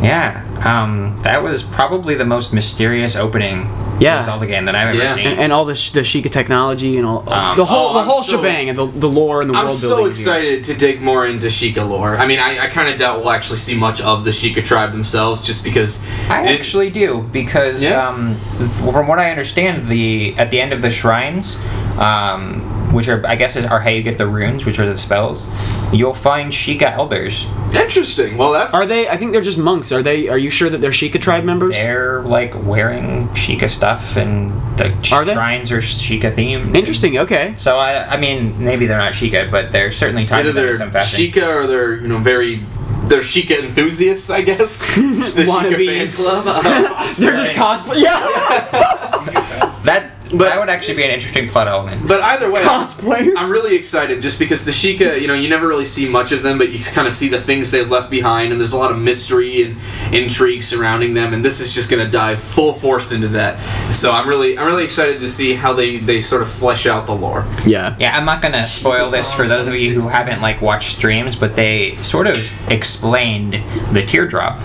[0.01, 3.69] Yeah, um, that was probably the most mysterious opening
[3.99, 4.15] Yeah.
[4.15, 5.13] to a Zelda game that I've ever Yeah.
[5.15, 5.27] seen.
[5.27, 8.03] And, and all the, sh- the Sheikah technology and all Um, the whole oh, the
[8.03, 9.75] whole so- shebang and the, the lore and the world building.
[9.75, 10.03] I'm so building.
[10.05, 10.09] here.
[10.11, 12.17] excited to dig more into Sheikah lore.
[12.17, 14.91] I mean, I, I kind of doubt we'll actually see much of the Sheikah tribe
[14.91, 16.05] themselves, just because.
[16.29, 18.07] I it- actually do because Yeah?
[18.07, 21.57] um, from what I understand, the at the end of the shrines,
[21.97, 22.61] um,
[22.91, 25.49] which are I guess is, are how you get the runes, which are the spells,
[25.93, 27.47] you'll find Sheikah elders.
[27.73, 28.37] Interesting.
[28.37, 29.07] Well, that's Are they?
[29.09, 29.91] I think they're just monks.
[29.91, 30.29] Are they?
[30.29, 31.75] Are you sure that they're Sheikah tribe members?
[31.75, 35.33] They're like wearing Sheikah stuff, and the Are they?
[35.33, 36.75] shrines are Sheikah themed.
[36.75, 37.17] Interesting.
[37.19, 37.53] Okay.
[37.57, 40.63] So I, I mean, maybe they're not Sheikah, but they're certainly tied either to them
[40.63, 41.25] they're in some fashion.
[41.25, 42.65] Sheikah or they're you know very
[43.07, 44.79] they're Sheikah enthusiasts, I guess.
[44.95, 46.17] the Sheikah fan Wannabes.
[46.21, 46.43] club.
[46.47, 48.01] Uh, They're just cosplay.
[48.01, 49.73] Yeah.
[49.87, 52.07] That But- that would actually be an interesting plot element.
[52.07, 53.33] but either way, I'm- Cosplayers.
[53.37, 56.43] I'm really excited just because the Sheikah, you know, you never really see much of
[56.43, 58.91] them, but you kind of see the things they've left behind, and there's a lot
[58.91, 59.77] of mystery and
[60.13, 63.57] intrigue surrounding them, and this is just going to dive full force into that.
[63.95, 67.05] So I'm really, I'm really excited to see how they they sort of flesh out
[67.05, 67.45] the lore.
[67.65, 67.95] Yeah.
[67.99, 71.35] Yeah, I'm not gonna spoil this for those of you who haven't like watched streams,
[71.35, 72.37] but they sort of
[72.71, 73.61] explained
[73.93, 74.59] the teardrop.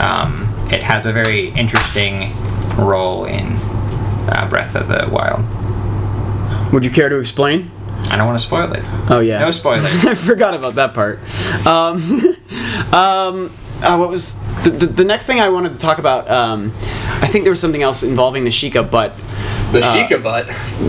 [0.00, 2.34] Um, it has a very interesting
[2.76, 3.58] role in
[4.28, 5.44] uh, Breath of the Wild.
[6.72, 7.70] Would you care to explain?
[8.10, 8.84] I don't want to spoil it.
[9.10, 9.38] Oh yeah.
[9.38, 9.84] No spoilers.
[10.04, 11.18] I forgot about that part.
[11.66, 12.02] Um,
[12.92, 13.50] um,
[13.82, 16.30] uh, what was the, the, the next thing I wanted to talk about?
[16.30, 16.72] Um,
[17.20, 19.12] I think there was something else involving the Sheikah butt.
[19.74, 20.46] The Sheikah butt.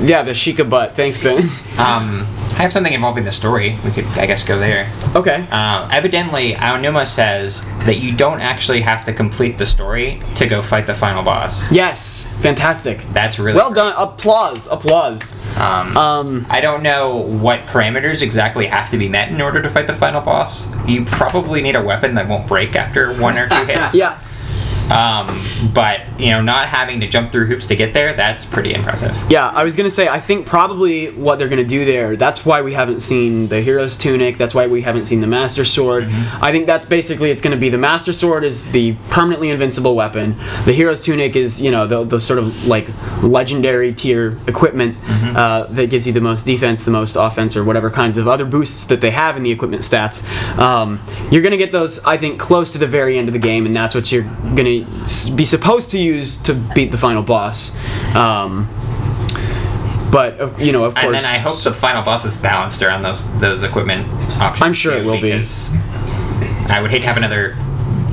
[0.08, 0.96] Yeah, the Sheikah butt.
[0.96, 1.40] Thanks, Ben.
[1.80, 2.26] um,
[2.58, 3.78] I have something involving the story.
[3.84, 4.88] We could, I guess, go there.
[5.16, 5.46] okay.
[5.52, 10.62] Uh, evidently, Aonuma says that you don't actually have to complete the story to go
[10.62, 11.70] fight the final boss.
[11.72, 12.42] Yes.
[12.44, 13.00] Fantastic.
[13.12, 13.76] That's really Well great.
[13.84, 13.94] done.
[13.98, 14.68] Applause.
[14.72, 15.36] Applause.
[15.58, 19.70] Um, Um, I don't know what parameters exactly have to be met in order to
[19.70, 20.74] fight the final boss.
[20.88, 23.96] You probably need a weapon that won't break after one or two hits.
[23.96, 24.18] yeah.
[24.86, 25.42] Um,
[25.74, 29.16] but you know, not having to jump through hoops to get there, that's pretty impressive.
[29.30, 32.16] Yeah, I was gonna say I think probably what they're gonna do there.
[32.16, 34.38] That's why we haven't seen the hero's tunic.
[34.38, 36.06] That's why we haven't seen the master sword.
[36.42, 40.36] I think that's basically it's gonna be the master sword is the permanently invincible weapon.
[40.66, 42.88] The hero's tunic is you know the, the sort of like
[43.22, 44.96] legendary tier equipment
[45.36, 48.46] uh, that gives you the most defense, the most offense, or whatever kinds of other
[48.46, 50.26] boosts that they have in the equipment stats.
[50.58, 51.02] Um,
[51.32, 53.76] you're gonna get those I think close to the very end of the game, and
[53.76, 54.86] that's what you're gonna
[55.36, 57.76] be supposed to use to beat the final boss.
[58.16, 58.68] Um,
[60.12, 62.82] but uh, you know, of course, And then I hope the final boss is balanced
[62.82, 64.08] around those those equipment
[64.40, 64.62] options.
[64.62, 65.34] I'm sure it will be.
[66.68, 67.56] I would hate to have another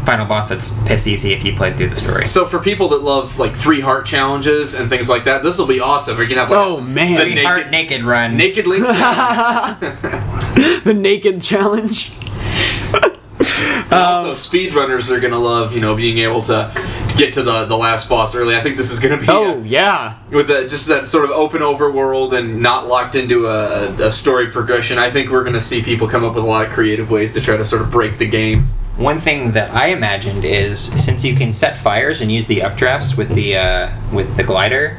[0.04, 2.26] final boss that's piss easy if you played through the story.
[2.26, 5.66] So for people that love like three heart challenges and things like that, this will
[5.66, 6.16] be awesome.
[6.18, 7.18] You're gonna have like Oh, man.
[7.18, 8.36] the naked, heart naked run.
[8.36, 9.78] naked Link challenge.
[10.84, 12.10] the naked challenge.
[13.60, 16.72] And also, speedrunners are gonna love you know being able to
[17.16, 18.56] get to the the last boss early.
[18.56, 21.30] I think this is gonna be Oh uh, yeah, with the, just that sort of
[21.30, 24.98] open overworld and not locked into a, a story progression.
[24.98, 27.40] I think we're gonna see people come up with a lot of creative ways to
[27.40, 28.68] try to sort of break the game.
[28.96, 33.16] One thing that I imagined is since you can set fires and use the updrafts
[33.16, 34.98] with the uh, with the glider,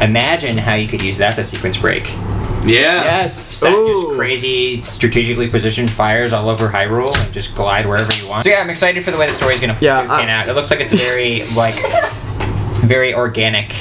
[0.00, 2.04] imagine how you could use that to sequence break.
[2.64, 3.04] Yeah.
[3.04, 3.36] yes.
[3.38, 8.44] Set just crazy, strategically positioned fires all over Hyrule and just glide wherever you want.
[8.44, 10.48] So yeah, I'm excited for the way the story's gonna Yeah, pan I- out.
[10.48, 11.74] It looks like it's very like
[12.84, 13.74] very organic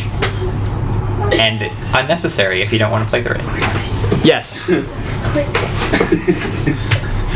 [1.33, 1.63] and
[1.95, 4.25] unnecessary if you don't want to play through it.
[4.25, 4.69] Yes.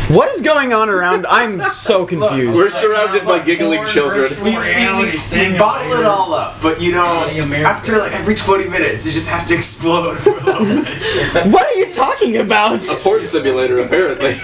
[0.08, 1.26] what is going on around?
[1.26, 2.56] I'm so confused.
[2.56, 4.30] We're surrounded by giggling children.
[4.42, 7.26] We, we, we, we bottle it all up, but you know,
[7.64, 11.92] after like every 20 minutes, it just has to explode for a what are you
[11.92, 12.86] talking about?
[12.88, 14.36] A porn simulator, apparently.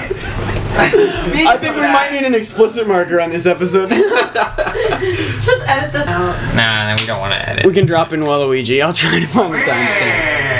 [0.77, 3.89] I think we might need an explicit marker on this episode.
[3.91, 6.57] Just edit this out.
[6.57, 7.65] Nah, no, we don't want to edit.
[7.65, 8.83] we can drop in Waluigi.
[8.85, 10.54] I'll try to find the timestamp.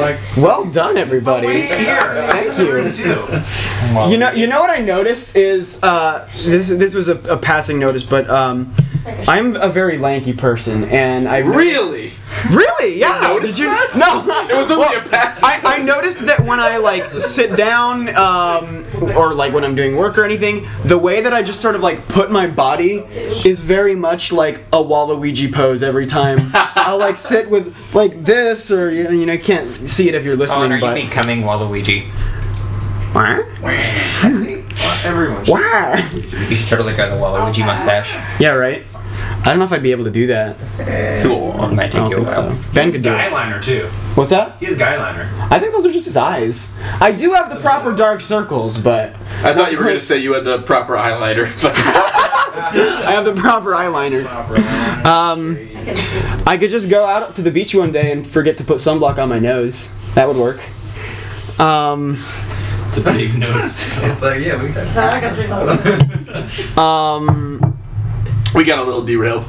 [0.00, 1.48] Like, Well done, everybody.
[1.52, 2.00] he's here.
[2.30, 4.10] Thank you.
[4.10, 6.68] You know, you know what I noticed is uh, this.
[6.68, 8.72] This was a, a passing notice, but um,
[9.28, 12.12] I'm a very lanky person, and I Really?
[12.50, 13.20] Really, yeah.
[13.20, 13.70] noticed Did you?
[13.70, 13.96] that?
[13.96, 15.42] No, It was only a pass.
[15.42, 18.84] I, I noticed that when I like sit down, um,
[19.16, 21.82] or like when I'm doing work or anything, the way that I just sort of
[21.82, 23.04] like put my body
[23.44, 26.38] is very much like a Waluigi pose every time.
[26.54, 30.24] I'll like sit with like this, or you know, you know, can't see it if
[30.24, 31.00] you're listening, and are but.
[31.00, 32.08] you becoming Waluigi?
[33.14, 33.42] Wah?
[35.04, 35.44] Everyone.
[35.46, 35.96] Wah?
[36.14, 38.14] You should totally go the Waluigi mustache.
[38.40, 38.82] Yeah, right.
[39.44, 40.56] I don't know if I'd be able to do that.
[41.24, 41.52] Cool.
[41.64, 42.72] It might I don't take you a think so.
[42.72, 43.18] Ben He's could do it.
[43.18, 43.86] eyeliner too.
[44.14, 44.56] What's that?
[44.60, 45.28] He's guyliner.
[45.50, 46.78] I think those are just his eyes.
[47.00, 50.18] I do have the proper dark circles, but I thought you were going to say
[50.18, 51.72] you had the proper eyeliner, but
[52.54, 54.24] I have the proper eyeliner.
[55.04, 56.42] Um, I can see.
[56.46, 59.18] I could just go out to the beach one day and forget to put sunblock
[59.18, 59.98] on my nose.
[60.14, 60.54] That would work.
[61.60, 62.22] Um,
[62.86, 63.88] It's a big nose.
[64.02, 64.86] It's like, yeah, we can.
[64.96, 66.78] I can drink that.
[66.78, 67.71] um,
[68.54, 69.44] we got a little derailed.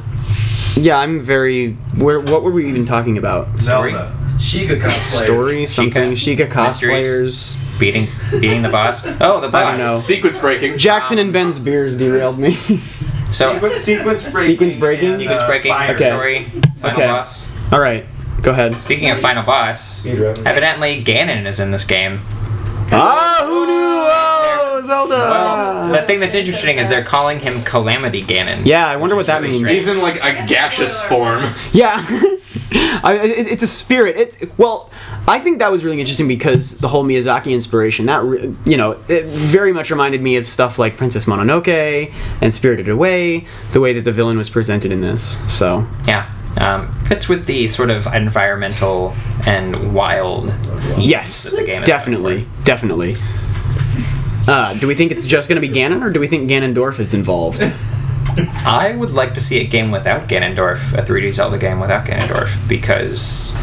[0.76, 1.72] yeah, I'm very.
[1.96, 2.20] Where?
[2.20, 3.56] What were we even talking about?
[3.58, 4.14] Zelda.
[4.38, 5.24] Sheikah cosplayers.
[5.24, 6.12] Story, something.
[6.12, 7.56] Sheikah Mysteries.
[7.56, 7.78] cosplayers.
[7.80, 8.08] Beating,
[8.40, 9.04] beating the boss.
[9.20, 9.54] Oh, the boss.
[9.54, 9.98] I don't know.
[9.98, 10.76] Sequence breaking.
[10.78, 12.56] Jackson and Ben's beers derailed me.
[13.30, 14.50] So Sequence, sequence breaking.
[14.52, 15.08] Sequence breaking?
[15.08, 15.94] and, sequence uh, breaking, fire.
[15.96, 16.10] Okay.
[16.10, 16.44] story,
[16.76, 17.06] final Okay.
[17.06, 17.52] boss.
[17.72, 18.06] All right,
[18.42, 18.80] go ahead.
[18.80, 22.20] Speaking of final boss, evidently Ganon is in this game.
[22.92, 23.72] Ah, who knew?
[23.74, 25.14] Oh, Zelda.
[25.16, 28.64] Well, the thing that's interesting is they're calling him Calamity Ganon.
[28.66, 29.62] yeah, I wonder what that really means.
[29.64, 29.76] strange.
[29.76, 31.44] He's in like a gaseous form.
[31.72, 31.96] Yeah,
[33.02, 34.16] I, it, it's a spirit.
[34.16, 34.90] It well,
[35.26, 38.92] I think that was really interesting because the whole Miyazaki inspiration that re- you know
[39.08, 43.46] it very much reminded me of stuff like Princess Mononoke and Spirited Away.
[43.72, 45.38] The way that the villain was presented in this.
[45.52, 46.30] So Yeah.
[46.60, 49.14] Um, fits with the sort of environmental
[49.46, 53.16] and wild themes yes, that the game is definitely, definitely.
[54.46, 57.00] Uh, do we think it's just going to be Ganon, or do we think Ganondorf
[57.00, 57.60] is involved?
[58.66, 62.68] I would like to see a game without Ganondorf, a 3D Zelda game without Ganondorf,
[62.68, 63.54] because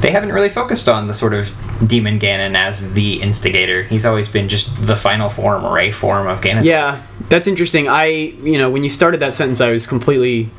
[0.00, 1.54] they haven't really focused on the sort of
[1.86, 3.82] Demon Ganon as the instigator.
[3.82, 6.64] He's always been just the final form or a form of Ganon.
[6.64, 7.88] Yeah, that's interesting.
[7.88, 10.50] I, you know, when you started that sentence, I was completely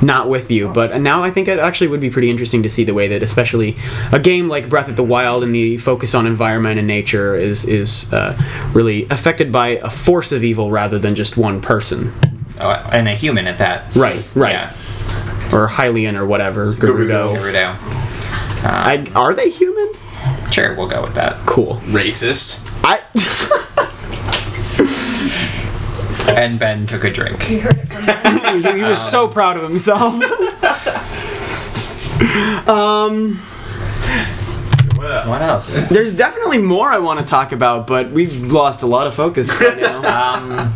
[0.00, 2.84] not with you, but now I think it actually would be pretty interesting to see
[2.84, 3.76] the way that, especially
[4.12, 7.66] a game like Breath of the Wild and the focus on environment and nature is
[7.66, 8.38] is uh,
[8.72, 12.12] really affected by a force of evil rather than just one person.
[12.60, 13.94] Oh, and a human at that.
[13.96, 14.52] Right, right.
[14.52, 14.70] Yeah.
[15.52, 16.66] Or Hylian or whatever.
[16.66, 17.26] Gerudo.
[17.26, 17.74] Gerudo.
[17.74, 18.02] Gerudo.
[18.64, 19.92] I, are they human?
[20.52, 21.38] Sure, we'll go with that.
[21.46, 21.76] Cool.
[21.86, 22.60] Racist.
[22.84, 23.00] I.
[26.28, 27.48] And Ben took a drink.
[27.50, 28.62] You heard it from me.
[28.72, 30.14] he, he was so proud of himself.
[32.68, 33.36] Um,
[34.96, 35.74] What else?
[35.88, 39.50] there's definitely more I want to talk about, but we've lost a lot of focus
[39.60, 40.34] right now.
[40.36, 40.72] Um,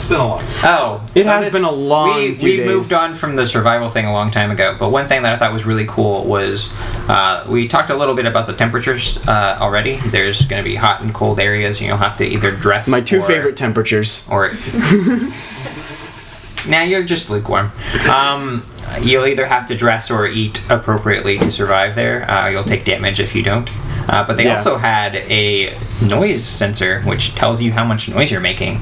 [0.00, 0.42] It's been a long.
[0.62, 2.66] oh, It has been a long We, few we days.
[2.66, 5.36] moved on from the survival thing a long time ago, but one thing that I
[5.36, 6.72] thought was really cool was
[7.08, 9.96] uh, we talked a little bit about the temperatures uh, already.
[9.96, 12.86] There's going to be hot and cold areas, and you'll have to either dress.
[12.88, 14.28] My two or- favorite temperatures.
[14.30, 14.50] or
[16.70, 17.72] now you're just lukewarm.
[18.08, 18.64] Um,
[19.02, 22.30] you'll either have to dress or eat appropriately to survive there.
[22.30, 23.68] Uh, you'll take damage if you don't.
[24.08, 24.56] Uh, but they Yeah.
[24.56, 28.80] also had a noise sensor which tells you how much noise you're making.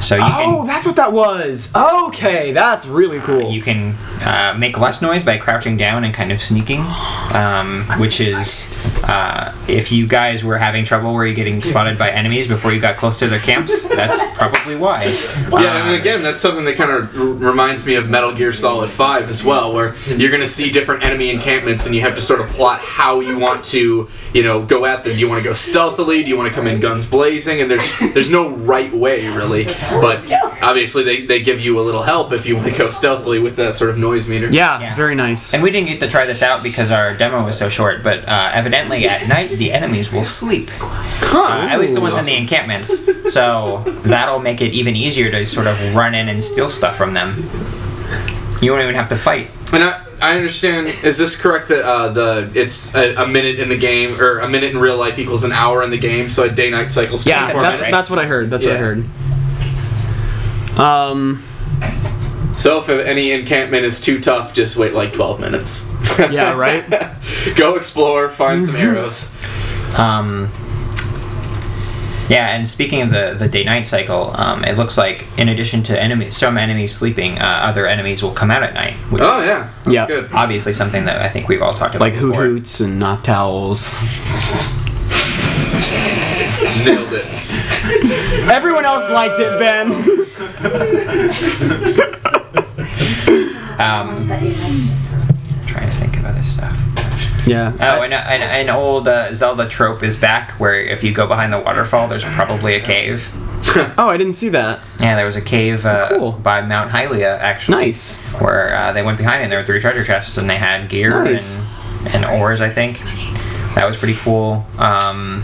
[0.00, 1.72] So you Oh, can that's what that was.
[1.74, 3.50] Okay, that's really cool.
[3.50, 6.80] you can uh, make less noise by crouching down and kind of sneaking,
[7.34, 8.64] um, which is
[9.04, 12.80] uh, if you guys were having trouble where you're getting spotted by enemies before you
[12.80, 15.04] got close to their camps, that's probably why.
[15.50, 18.52] Yeah, and Uh, again, that's something that kind of r- reminds me of Metal Gear
[18.52, 22.14] Solid 5 as well, where you're going to see different enemy encampments and you have
[22.14, 25.12] to sort of plot how you want to, you know, go at them.
[25.12, 26.22] Do you want to go stealthily?
[26.22, 27.60] Do you want to come in guns blazing?
[27.60, 29.66] And there's there's no right way, really.
[30.00, 30.24] But
[30.62, 33.56] obviously, they, they give you a little help if you want to go stealthily with
[33.56, 34.48] that sort of noise meter.
[34.50, 34.94] yeah, Yeah.
[34.94, 35.54] very nice.
[35.54, 38.28] And we didn't get to try this out because our demo was so short, but
[38.28, 40.70] uh, evidently at night the enemies will sleep.
[40.80, 43.32] Uh, at least the ones in the encampments.
[43.32, 47.14] So that'll make it even easier to sort of run in and steal stuff from
[47.14, 47.48] them.
[48.62, 49.50] You won't even have to fight.
[49.72, 50.88] And I, I understand.
[51.04, 54.48] Is this correct that uh, the it's a, a minute in the game or a
[54.48, 56.28] minute in real life equals an hour in the game?
[56.28, 57.18] So a day night cycle.
[57.24, 57.96] yeah, 24 that's, minutes.
[57.96, 58.50] that's what I heard.
[58.50, 58.72] That's Yeah.
[58.72, 59.04] what I heard.
[60.78, 61.42] Um,
[62.56, 65.94] So if any encampment is too tough, just wait like 12 minutes.
[66.18, 66.84] yeah, right?
[67.56, 69.36] Go explore, find some arrows.
[69.96, 70.48] Um,
[72.28, 75.82] yeah, and speaking of the, the day night cycle, um, it looks like in addition
[75.84, 78.96] to enemies, some enemies sleeping, uh, other enemies will come out at night.
[79.10, 80.06] Which Oh is yeah, that's Yeah.
[80.08, 80.28] good.
[80.34, 83.94] Obviously, something that I think we've all talked about Like Hoothoots and noctowls.
[86.84, 87.24] Nailed it.
[88.50, 89.92] Everyone else liked it, Ben.
[93.78, 94.26] Um,
[95.66, 96.76] trying to think of other stuff.
[97.46, 97.72] yeah.
[97.80, 101.52] Oh, and an, an old uh, Zelda trope is back, where if you go behind
[101.52, 103.30] the waterfall, there's probably a cave.
[103.98, 104.80] Oh, I didn't see that.
[104.98, 106.32] Yeah, there was a cave uh, Cool.
[106.32, 107.76] by Mount Hylia, actually.
[107.84, 108.20] Nice.
[108.40, 111.22] Where uh, they went behind, and there were three treasure chests, and they had gear
[111.22, 111.60] Nice.
[112.14, 112.98] and, and ores, I think.
[113.74, 114.66] That was pretty cool.
[114.78, 115.42] Um,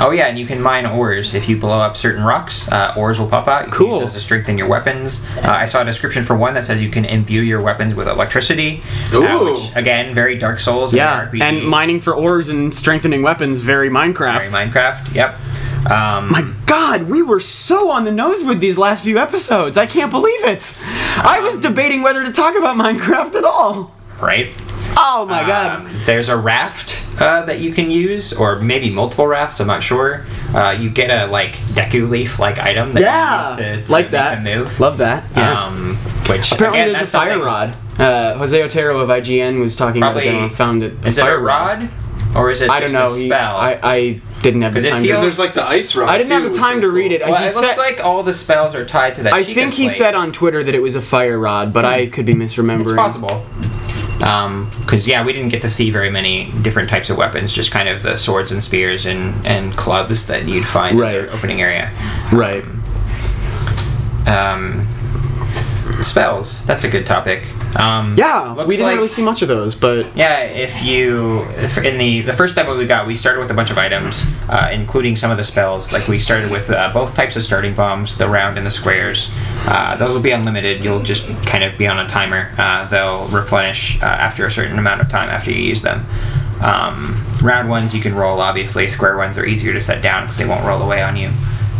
[0.00, 2.70] oh yeah, and you can mine ores if you blow up certain rocks.
[2.70, 3.66] Uh, ores will pop out.
[3.66, 3.90] You can Cool.
[3.94, 5.24] use those to strengthen your weapons.
[5.38, 8.08] Uh, I saw a description for one that says you can imbue your weapons with
[8.08, 8.82] electricity,
[9.12, 9.50] uh, Ooh.
[9.50, 10.94] which again, very Dark Souls.
[10.94, 11.40] Yeah, RPG.
[11.42, 14.50] and mining for ores and strengthening weapons, very Minecraft.
[14.50, 15.14] Very Minecraft.
[15.14, 15.34] Yep.
[15.90, 19.78] Um, My God, we were so on the nose with these last few episodes.
[19.78, 20.76] I can't believe it.
[20.82, 23.94] I was debating whether to talk about Minecraft at all.
[24.20, 24.52] right.
[24.98, 25.80] Oh my God.
[25.86, 29.60] Um, there's a raft uh, that you can use, or maybe multiple rafts.
[29.60, 30.24] I'm not sure.
[30.54, 33.92] Uh, you get a like Deku leaf like item that Yeah, you use to, to
[33.92, 34.42] like make that.
[34.42, 34.80] them move.
[34.80, 35.24] Love that.
[35.36, 35.64] Yeah.
[35.66, 35.96] Um,
[36.28, 37.76] which Apparently, again, there's a fire rod.
[37.98, 40.94] Uh, Jose Otero of IGN was talking about Probably- it and found it.
[41.06, 41.88] Is it fire a rod,
[42.34, 43.14] or is it I just don't know.
[43.14, 43.56] a He- spell?
[43.56, 45.02] I, I didn't have the 'Cause it time.
[45.02, 46.08] feels- to, There's like the ice rod.
[46.08, 46.96] I didn't have the time to cool.
[46.96, 47.22] read it.
[47.22, 49.32] well, he it looks said- like all the spells are tied to that.
[49.32, 49.98] I Sheikah think he slate.
[49.98, 52.80] said on Twitter that it was a fire rod, but I could be misremembering.
[52.82, 53.44] It's possible.
[54.18, 57.52] Because yeah, we didn't get to see very many different types of weapons.
[57.52, 61.14] Just kind of the swords and spears and, and clubs that you'd find Right.
[61.16, 61.90] in the opening area.
[62.32, 62.64] Right.
[64.26, 64.86] Um,
[66.02, 66.64] spells.
[66.66, 67.44] That's a good topic.
[67.78, 71.76] Um, Yeah, we didn't like- really see much of those, but Yeah, if you if
[71.78, 74.70] in the the first demo we got, we started with a bunch of items, uh,
[74.72, 75.92] including some of the spells.
[75.92, 79.30] Like we started with uh, both types of starting bombs, the round and the squares.
[79.66, 80.82] Uh, those will be unlimited.
[80.82, 82.50] You'll just kind of be on a timer.
[82.56, 86.06] Uh, they'll replenish uh, after a certain amount of time after you use them.
[86.62, 88.88] Um, round ones you can roll, obviously.
[88.88, 91.30] Square ones are easier to set down because they won't roll away on you.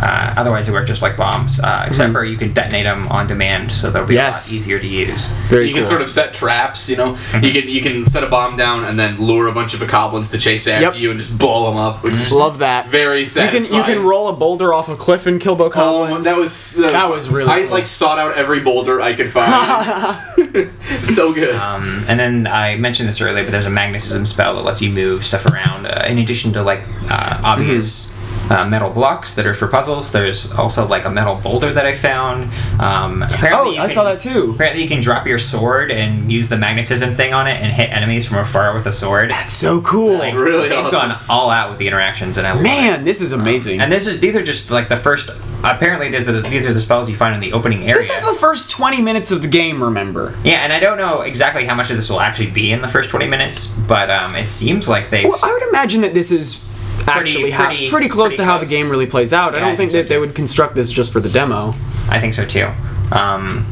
[0.01, 3.26] Uh, otherwise, they work just like bombs, uh, except for you can detonate them on
[3.26, 4.26] demand, so they'll be Mm-hmm.
[4.26, 4.49] Yes.
[4.51, 5.28] a lot easier to use.
[5.49, 5.82] very You cool.
[5.82, 7.16] can sort of set traps, you know.
[7.42, 10.30] You can you can set a bomb down and then lure a bunch of goblins
[10.30, 10.97] to chase after Yep.
[10.97, 12.90] you and just blow them up, which is love that.
[12.90, 16.24] very You can you can roll a boulder off a cliff and kill Oh, bokoblins.
[16.24, 17.70] that was that, That was really I cool.
[17.70, 20.70] like sought out every boulder I could find.
[21.05, 21.55] so good.
[21.57, 24.90] Um, and then I mentioned this earlier, but there's a magnetism spell that lets you
[24.90, 25.86] move stuff around.
[25.86, 26.80] Uh, in addition to like
[27.11, 28.12] uh, obvious
[28.51, 30.12] uh, metal blocks that are for puzzles.
[30.12, 32.44] There's also like a metal boulder that I found.
[32.80, 34.53] Um, apparently Oh, I can- saw that too.
[34.55, 37.90] Apparently, you can drop your sword and use the magnetism thing on it and hit
[37.90, 39.30] enemies from afar with a sword.
[39.30, 40.18] That's so cool.
[40.18, 41.11] Like, really they've awesome.
[41.11, 42.64] gone all out with the interactions, and I love it.
[42.64, 43.80] Man, this is amazing.
[43.80, 45.30] And this is these are just like the first.
[45.64, 47.94] Apparently, the, these are the spells you find in the opening area.
[47.94, 50.34] this is the first 20 minutes of the game, remember?
[50.44, 52.88] yeah, and I don't know exactly how much of this will actually be in the
[52.88, 55.24] first twenty minutes, but um, it seems like they've.
[55.24, 56.62] Well, I would imagine that this is
[57.09, 59.54] actually how, pretty- pretty, close pretty to how the game really plays out.
[59.54, 61.74] I don't I think, think so that they would construct this just for the demo.
[62.09, 62.70] I think so too.
[63.12, 63.66] Um,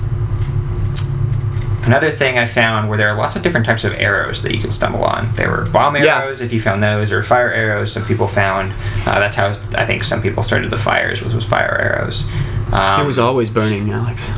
[1.84, 4.60] another thing I found were there are lots of different types of arrows that you
[4.60, 5.26] could stumble on.
[5.34, 6.20] There were bomb Yeah.
[6.20, 7.92] arrows if you found those, or fire arrows.
[7.92, 8.72] Some people found.
[9.06, 12.24] Uh, that's how I think some people started the fires was was fire arrows.
[12.72, 14.36] Um, it was always burning, Alex.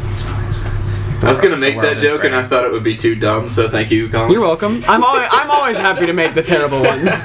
[1.22, 2.96] I was gonna make that world that is joke, and I thought it would be
[2.96, 3.48] too dumb.
[3.48, 4.30] So thank you, Colin.
[4.30, 4.82] You're welcome.
[4.86, 7.24] I'm always, I'm always happy to make the terrible ones.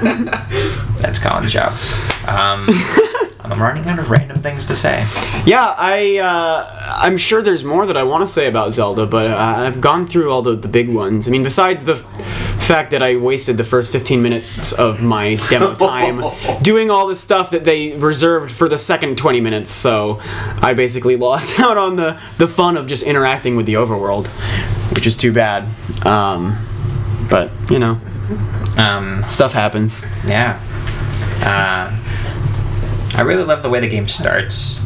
[1.00, 1.72] That's Colin's job.
[2.26, 2.68] Um,
[3.44, 5.04] I'm running out of random things to say.
[5.44, 9.26] Yeah, I uh, I'm sure there's more that I want to say about Zelda, but
[9.26, 11.28] uh, I've gone through all the, the big ones.
[11.28, 11.96] I mean, besides the
[12.62, 16.22] fact that I wasted the first 15 minutes of my demo time
[16.62, 20.20] doing all the stuff that they reserved for the second 20 minutes, so
[20.60, 24.28] I basically lost out on the the fun of just interacting with the overworld,
[24.94, 25.64] which is too bad.
[26.06, 26.58] Um,
[27.28, 28.00] but you know,
[28.78, 30.04] Um, stuff happens.
[30.26, 30.58] Yeah.
[31.44, 31.90] Uh,
[33.18, 34.80] I really love the way the game starts.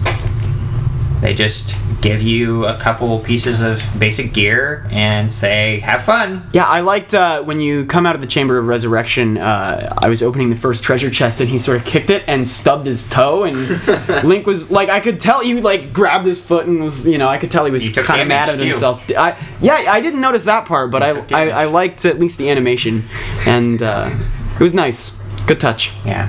[1.20, 6.48] They just give you a couple pieces of basic gear and say, have fun.
[6.52, 9.38] Yeah, I liked uh, when you come out of the Chamber of Resurrection.
[9.38, 12.46] Uh, I was opening the first treasure chest, and he sort of kicked it and
[12.46, 13.56] stubbed his toe, and
[14.24, 17.28] Link was like, I could tell he like grabbed his foot and was, you know,
[17.28, 19.10] I could tell he was kind of mad at himself.
[19.16, 21.56] I, yeah, I didn't notice that part, but I, I.
[21.56, 23.04] I liked at least the animation,
[23.46, 24.10] and uh,
[24.54, 25.20] it was nice.
[25.46, 25.92] Good touch.
[26.04, 26.28] Yeah.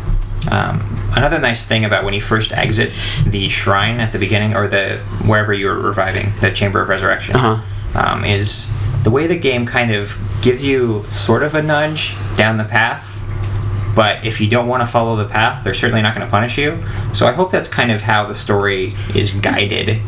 [0.51, 0.81] Um,
[1.15, 2.91] another nice thing about when you first exit
[3.25, 7.99] the shrine at the beginning, or the wherever you're reviving, the Chamber of Resurrection, Uh-huh.
[7.99, 8.71] um, is
[9.03, 13.13] the way the game kind of gives you sort of a nudge down the path.
[13.95, 16.55] But if you don't want to follow the path, they're certainly not going to punish
[16.57, 16.77] you.
[17.13, 19.99] So I hope that's kind of how the story is guided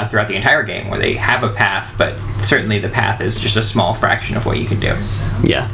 [0.00, 3.38] uh, throughout the entire game, where they have a path, but certainly the path is
[3.38, 4.92] just a small fraction of what you can do.
[5.44, 5.68] Yeah.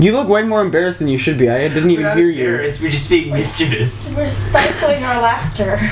[0.00, 1.48] You look way more embarrassed than you should be.
[1.48, 2.44] I didn't even hear you.
[2.46, 4.16] Embarrassed, We're just being mischievous.
[4.16, 5.78] We're stifling our laughter.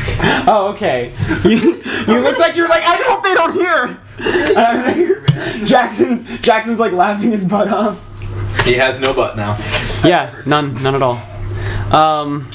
[0.47, 1.13] Oh, okay.
[1.45, 4.01] You, you look like you're like I hope they don't hear.
[4.23, 7.99] Uh, Jackson's Jackson's like laughing his butt off.
[8.67, 9.57] He has no butt now.
[10.05, 11.17] Yeah, none, none at all.
[11.91, 12.51] Um,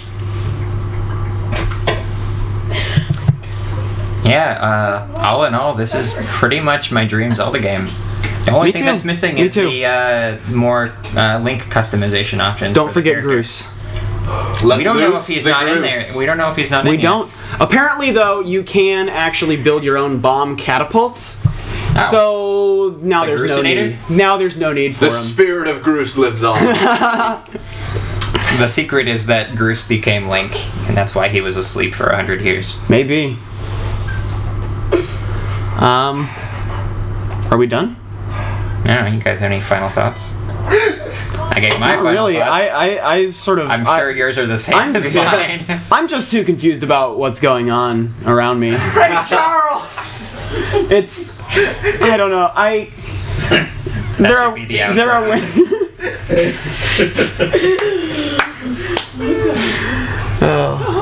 [4.26, 7.86] Yeah, uh, all in all, this is pretty much my dream Zelda game.
[8.46, 8.86] The only Me thing too.
[8.86, 9.68] that's missing Me is too.
[9.70, 12.76] the uh, more uh, Link customization options.
[12.76, 13.30] don't for the forget character.
[13.30, 13.72] Groose.
[14.64, 15.92] Let We don't know loose if he's the not in there.
[15.94, 16.16] Groose.
[16.18, 16.92] We don't know if he's not in there.
[16.92, 17.04] We yet.
[17.04, 17.38] don't.
[17.60, 21.44] Apparently, though, you can actually build your own bomb catapults.
[22.10, 24.10] So now The there's no Groosinator?
[24.10, 24.16] need.
[24.18, 25.20] Now there's no need for The them.
[25.20, 26.58] spirit of Groose lives on.
[28.60, 30.54] The secret is that Groose became Link,
[30.88, 32.82] and that's why he was asleep for a hundred years.
[32.90, 33.38] Maybe.
[35.78, 36.30] Um,
[37.52, 37.98] are we done?
[38.86, 39.12] I don't know.
[39.12, 40.34] You guys have any final thoughts?
[40.68, 42.36] I gave my Not final really.
[42.36, 42.52] thoughts.
[42.52, 43.70] I, I, I sort of.
[43.70, 45.64] I'm I- sure yours are the same I'm, as mine.
[45.92, 48.72] I'm just too confused about what's going on around me.
[48.78, 50.92] Hey, Charles!
[50.92, 51.42] It's
[52.02, 52.50] I don't know.
[52.56, 52.88] I
[54.20, 55.32] there are be the there are outro.
[55.32, 56.66] ways.
[60.42, 60.95] Oh.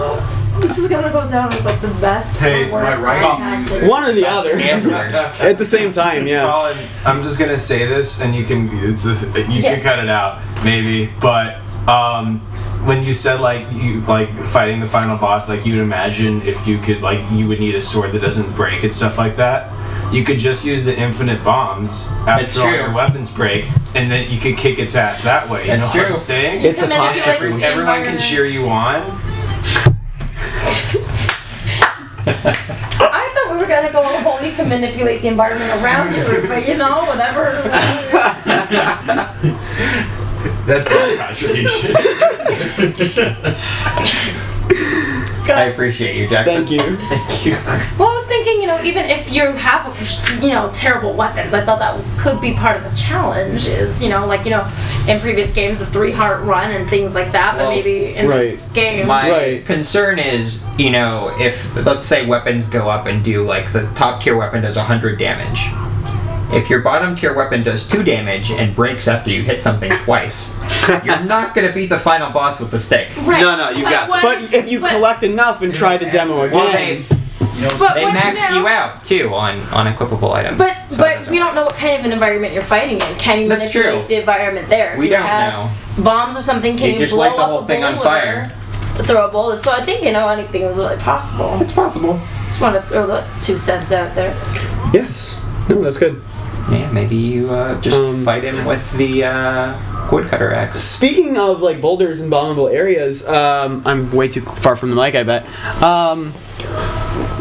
[0.74, 3.88] This is gonna go down as like the best Hey, or worst my right podcast.
[3.88, 5.44] one or the other and worst.
[5.44, 6.26] at the same time.
[6.26, 6.50] Yeah.
[6.50, 9.76] Colin, I'm just gonna say this, and you can it's a, you Yeah.
[9.76, 11.58] can cut it out maybe, but
[11.88, 12.40] um,
[12.88, 16.80] when you said like you like fighting the final boss, like you'd imagine if you
[16.80, 19.72] could like you would need a sword that doesn't break and stuff like that.
[20.12, 22.76] You could just use the infinite bombs after It's all true.
[22.78, 25.62] your weapons break, and then you could kick its ass that way.
[25.62, 26.16] You That's know what I'm true.
[26.16, 26.66] saying?
[26.66, 27.58] It's a manipulate apostrophe.
[27.58, 28.22] the Everyone can environment.
[28.22, 29.02] cheer you on.
[32.26, 36.48] I thought we were gonna go a whole you can manipulate the environment around you,
[36.48, 37.62] but you know, whatever.
[40.66, 41.94] That's my contribution.
[45.50, 46.66] I appreciate you, Jackson.
[46.66, 46.80] Thank you.
[47.08, 47.52] Thank you.
[47.98, 51.64] Well, I was thinking, you know, even if you have, you know, terrible weapons, I
[51.64, 53.66] thought that could be part of the challenge.
[53.68, 54.68] Is you know, like you know,
[55.08, 57.58] in previous games, the three heart run and things like that.
[57.58, 59.66] But maybe in this game, My Right.
[59.66, 64.22] concern is, you know, if let's say weapons go up and do like the top
[64.22, 65.68] tier weapon does 100 damage.
[66.52, 70.56] If your bottom tier weapon does two damage and breaks after you hit something twice,
[71.04, 73.10] you're not gonna beat the final boss with the stick.
[73.24, 73.42] Right.
[73.42, 76.10] No, no, you But got what- But if you but- collect enough and try the
[76.10, 77.06] demo Well, they, again,
[77.56, 80.58] You know, But they max now- you out too on on equipable items.
[80.58, 83.16] But so but doesn't we don't know what kind of an environment you're fighting in.
[83.18, 84.16] Can you That's manipulate true.
[84.16, 84.94] the environment there?
[84.94, 86.04] If We don't have know.
[86.04, 88.52] Bombs or something, can You you, just blow light the whole thing on fire.
[88.96, 89.56] Throw a boulder.
[89.56, 91.58] So I think you know anything is really possible.
[91.62, 92.14] it's possible.
[92.14, 94.34] Just want to throw the two cents out there.
[94.94, 95.44] Yes.
[95.70, 96.22] No, that's good.
[96.72, 100.80] Yeah, maybe you uh, just Um, fight him with the uh, woodcutter axe.
[100.82, 105.16] Speaking of like boulders and bombable areas, um, I'm way too far from the mic,
[105.16, 105.46] I bet.
[105.84, 106.34] Um,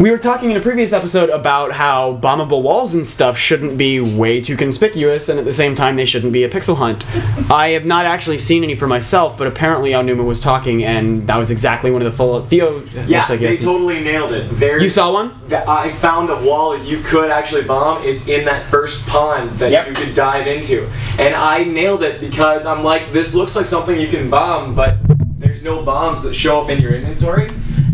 [0.01, 4.01] we were talking in a previous episode about how bombable walls and stuff shouldn't be
[4.01, 7.05] way too conspicuous, and at the same time, they shouldn't be a pixel hunt.
[7.51, 11.37] I have not actually seen any for myself, but apparently Aonuma was talking, and that
[11.37, 12.41] was exactly one of the full.
[12.43, 14.49] Theo Yeah, like he they totally nailed it.
[14.51, 15.39] There's, You saw one?
[15.53, 18.03] I found a wall that you could actually bomb.
[18.03, 19.87] It's in that first pond that Yep.
[19.89, 20.89] you could dive into.
[21.19, 24.97] And I nailed it because I'm like, this looks like something you can bomb, but
[25.39, 27.49] there's no bombs that show up in your inventory.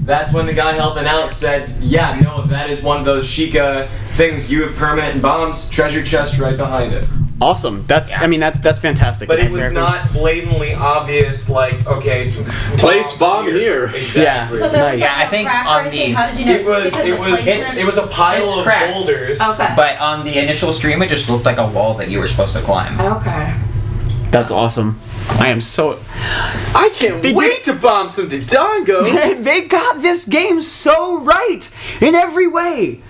[0.08, 3.88] That's when the guy helping out said, yeah, no, that is one of those Sheikah
[4.16, 4.50] things.
[4.50, 7.06] You have permanent bombs, treasure chest right behind it.
[7.42, 7.84] Awesome.
[7.86, 8.18] That's.
[8.18, 9.28] I mean, that's that's fantastic.
[9.28, 12.32] But That's it was exactly- not blatantly obvious, like, okay,
[12.78, 13.84] Place bomb here.
[13.94, 14.58] Exactly.
[14.58, 14.98] So there Nice.
[14.98, 16.52] Yeah, I think on the- How did you know?
[16.54, 17.46] It was it was
[17.78, 18.94] it was a pile It's of cracked.
[18.94, 19.40] boulders.
[19.42, 19.72] Okay.
[19.76, 22.54] But on the initial stream, it just looked like a wall that you were supposed
[22.54, 22.98] to climb.
[22.98, 23.54] Okay.
[24.30, 25.00] That's awesome.
[25.38, 25.98] I am so.
[26.74, 29.42] I can't They wait to bomb some Dodongos.
[29.44, 31.70] they got this game so right
[32.00, 33.02] in every way.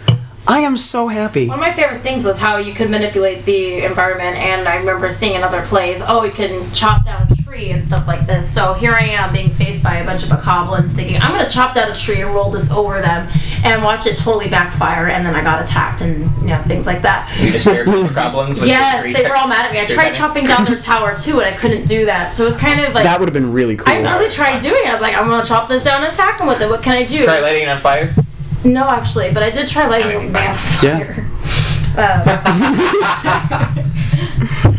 [0.46, 1.46] I am so happy.
[1.46, 5.10] One of my favorite things was how you could manipulate the environment, and I remember
[5.10, 8.52] seeing in other plays, oh, you can chop down a tree and stuff like this.
[8.52, 11.74] So here I am being faced by a bunch of bokoblins, thinking I'm gonna chop
[11.74, 13.26] down a tree and roll this over them,
[13.64, 17.00] and watch it totally backfire, and then I got attacked and you know things like
[17.02, 17.34] that.
[17.40, 19.80] You disturbed the goblins Yes, they were all mad at me.
[19.80, 22.34] I tried chopping down their tower too, and I couldn't do that.
[22.34, 23.88] So it was kind of like That would have been really cool.
[23.88, 24.88] I really tried doing it.
[24.88, 26.68] I was like, I'm gonna chop this down and attack them with it.
[26.68, 27.24] What can I do?
[27.24, 28.14] Try lighting it on fire.
[28.62, 30.98] No, actually, but I did try lighting I mean, a man on Yeah.
[30.98, 31.24] fire.
[31.98, 32.22] Um,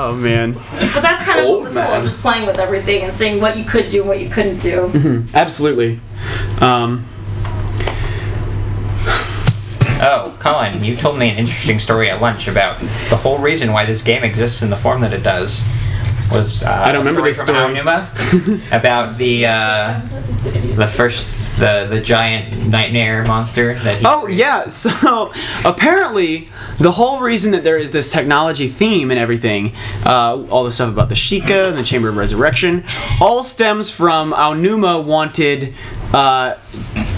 [0.00, 0.52] Oh man.
[0.52, 2.02] but that's kind of Old what was cool, man.
[2.04, 5.24] just playing with everything and seeing what you could do and what you couldn't do.
[5.34, 5.98] Absolutely.
[6.60, 7.04] Um,
[10.00, 12.78] Oh, Colin, you told me an interesting story at lunch about
[13.10, 15.66] the whole reason why this game exists in the form that it does.
[16.30, 20.00] Was uh, I don't a remember story this from Aonuma about the uh,
[20.76, 21.24] the first
[21.58, 24.68] the the giant nightmare monster that he oh yeah.
[24.78, 25.32] So
[25.64, 26.48] apparently,
[26.78, 29.72] the whole reason that there is this technology theme and everything,
[30.04, 32.84] uh, all the stuff about the Sheikah and the Chamber of Resurrection,
[33.20, 35.74] all stems from Aonuma wanted
[36.12, 36.54] uh,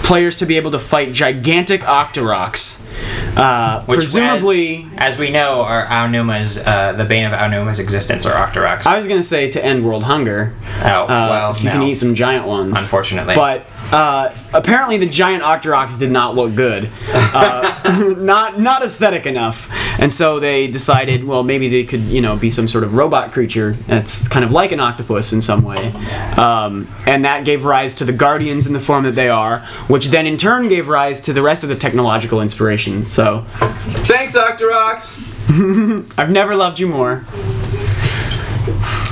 [0.05, 2.89] players to be able to fight gigantic Octoroks.
[3.36, 8.26] Uh, which presumably, as, as we know are Aonuma's uh, the bane of Aonuma's existence
[8.26, 8.86] are Octoroks.
[8.86, 10.54] I was gonna say to end world hunger.
[10.84, 11.72] oh Uh, well, if you no.
[11.72, 12.76] can eat some giant ones.
[12.78, 13.34] Unfortunately.
[13.34, 16.90] But uh, apparently the giant Octoroks did not look good.
[17.12, 19.70] Uh, not not aesthetic enough.
[20.00, 23.32] And so they decided, well, maybe they could, you know, be some sort of robot
[23.32, 25.92] creature that's kind of like an octopus in some way.
[26.38, 30.06] Um, and that gave rise to the Guardians in the form that they are, which
[30.06, 33.04] then in turn gave rise to the rest of the technological inspiration.
[33.04, 36.14] So Thanks, Doctor Octoroks.
[36.18, 37.24] I've never loved you more.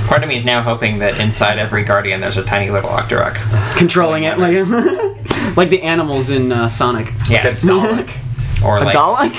[0.07, 3.35] Part of me is now hoping that inside every guardian there's a tiny little Octorok.
[3.77, 4.55] Controlling it like,
[5.57, 7.07] like the animals in uh, Sonic.
[7.29, 7.67] Yes.
[8.61, 9.31] Or A like Dalek?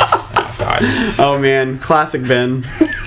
[0.00, 0.80] oh god.
[1.18, 2.64] Oh man, classic Ben.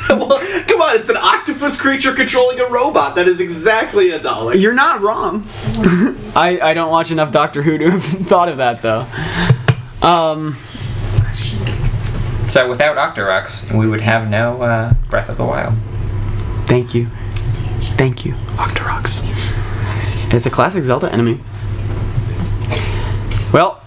[0.10, 0.38] well,
[0.68, 3.16] come on, it's an octopus creature controlling a robot.
[3.16, 4.62] That is exactly a Dalek.
[4.62, 5.44] You're not wrong.
[6.36, 9.08] I, I don't watch enough Doctor Who to have thought of that though.
[10.08, 10.56] Um,
[12.56, 15.74] So without Octoroks, we would have no uh, Breath of the Wild.
[16.68, 17.08] thank you,
[17.98, 19.24] thank you, Octoroks.
[20.34, 21.42] It's a classic Zelda enemy.
[23.52, 23.84] Well,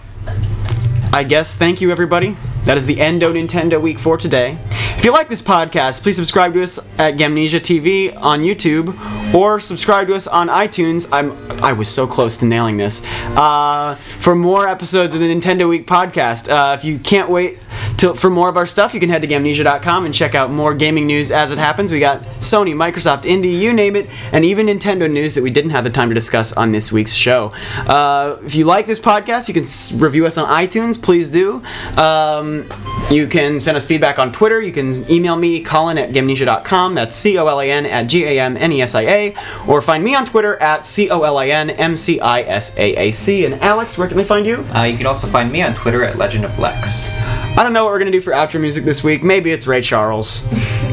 [1.11, 2.37] I guess thank you everybody.
[2.65, 4.59] That is the end of Nintendo Week for today.
[4.99, 8.95] If you like this podcast, please subscribe to us at Gamnesia TV on YouTube
[9.33, 11.07] or subscribe to us on iTunes.
[11.11, 11.29] I'm
[11.63, 13.05] I was so close to nailing this.
[13.35, 16.49] Uh, for more episodes of the Nintendo Week podcast.
[16.49, 17.59] Uh, if you can't wait
[17.97, 20.73] to, for more of our stuff, you can head to Gamnesia.com and check out more
[20.73, 21.91] gaming news as it happens.
[21.91, 25.71] We got Sony, Microsoft, Indie, you name it, and even Nintendo news that we didn't
[25.71, 27.51] have the time to discuss on this week's show.
[27.87, 31.01] Uh, if you like this podcast, you can s- review us on iTunes.
[31.01, 31.61] Please do.
[31.97, 32.69] Um,
[33.11, 34.61] you can send us feedback on Twitter.
[34.61, 36.93] You can email me, Colin at gamnesia.com.
[36.95, 39.18] That's C O L A N at G A M N E S I A.
[39.67, 42.77] Or find me on Twitter at C O L I N M C I S
[42.77, 43.45] A A C.
[43.45, 44.65] And Alex, where can they find you?
[44.75, 47.11] Uh, you can also find me on Twitter at Legend of Lex.
[47.57, 49.23] I don't know what we're gonna do for outro music this week.
[49.23, 50.45] Maybe it's Ray Charles.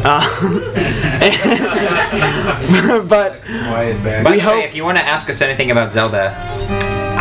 [0.05, 0.23] Uh,
[3.09, 6.31] but Quiet We the way, hope- if you want to ask us anything about Zelda,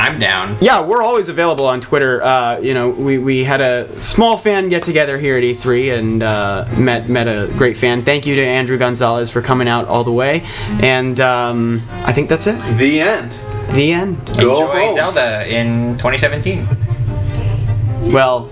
[0.06, 0.57] I'm down.
[0.61, 2.22] yeah, we're always available on Twitter.
[2.22, 6.22] Uh, you know, we, we had a small fan get together here at E3 and
[6.22, 8.03] uh, met met a great fan.
[8.03, 10.41] Thank you to Andrew Gonzalez for coming out all the way.
[10.80, 12.60] And um, I think that's it.
[12.77, 13.32] The end.
[13.73, 14.23] The end.
[14.38, 14.95] Go Enjoy home.
[14.95, 16.68] Zelda in 2017.
[18.14, 18.52] Well,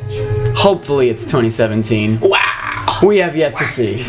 [0.55, 2.19] hopefully it's 2017.
[2.19, 2.99] Wow.
[3.03, 4.07] We have yet to see.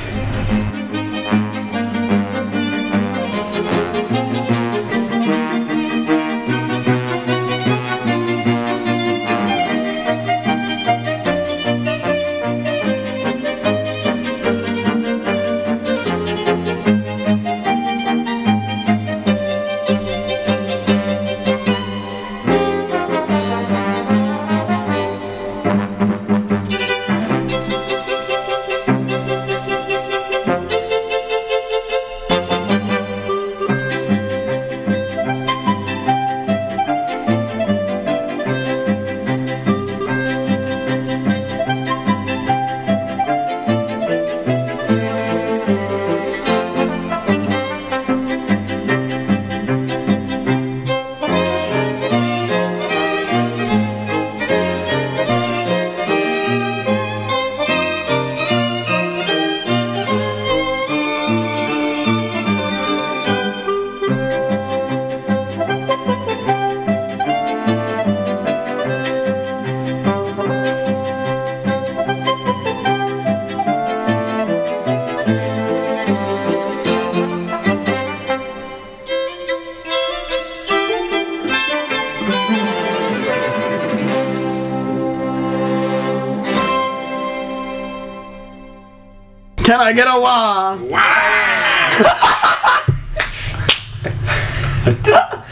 [89.84, 90.78] Can I get a wah?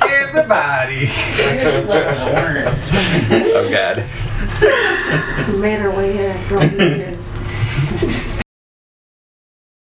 [0.09, 1.06] Everybody.
[3.52, 4.09] Oh god.
[5.52, 6.40] We made our way here.
[6.48, 7.36] Girl, years.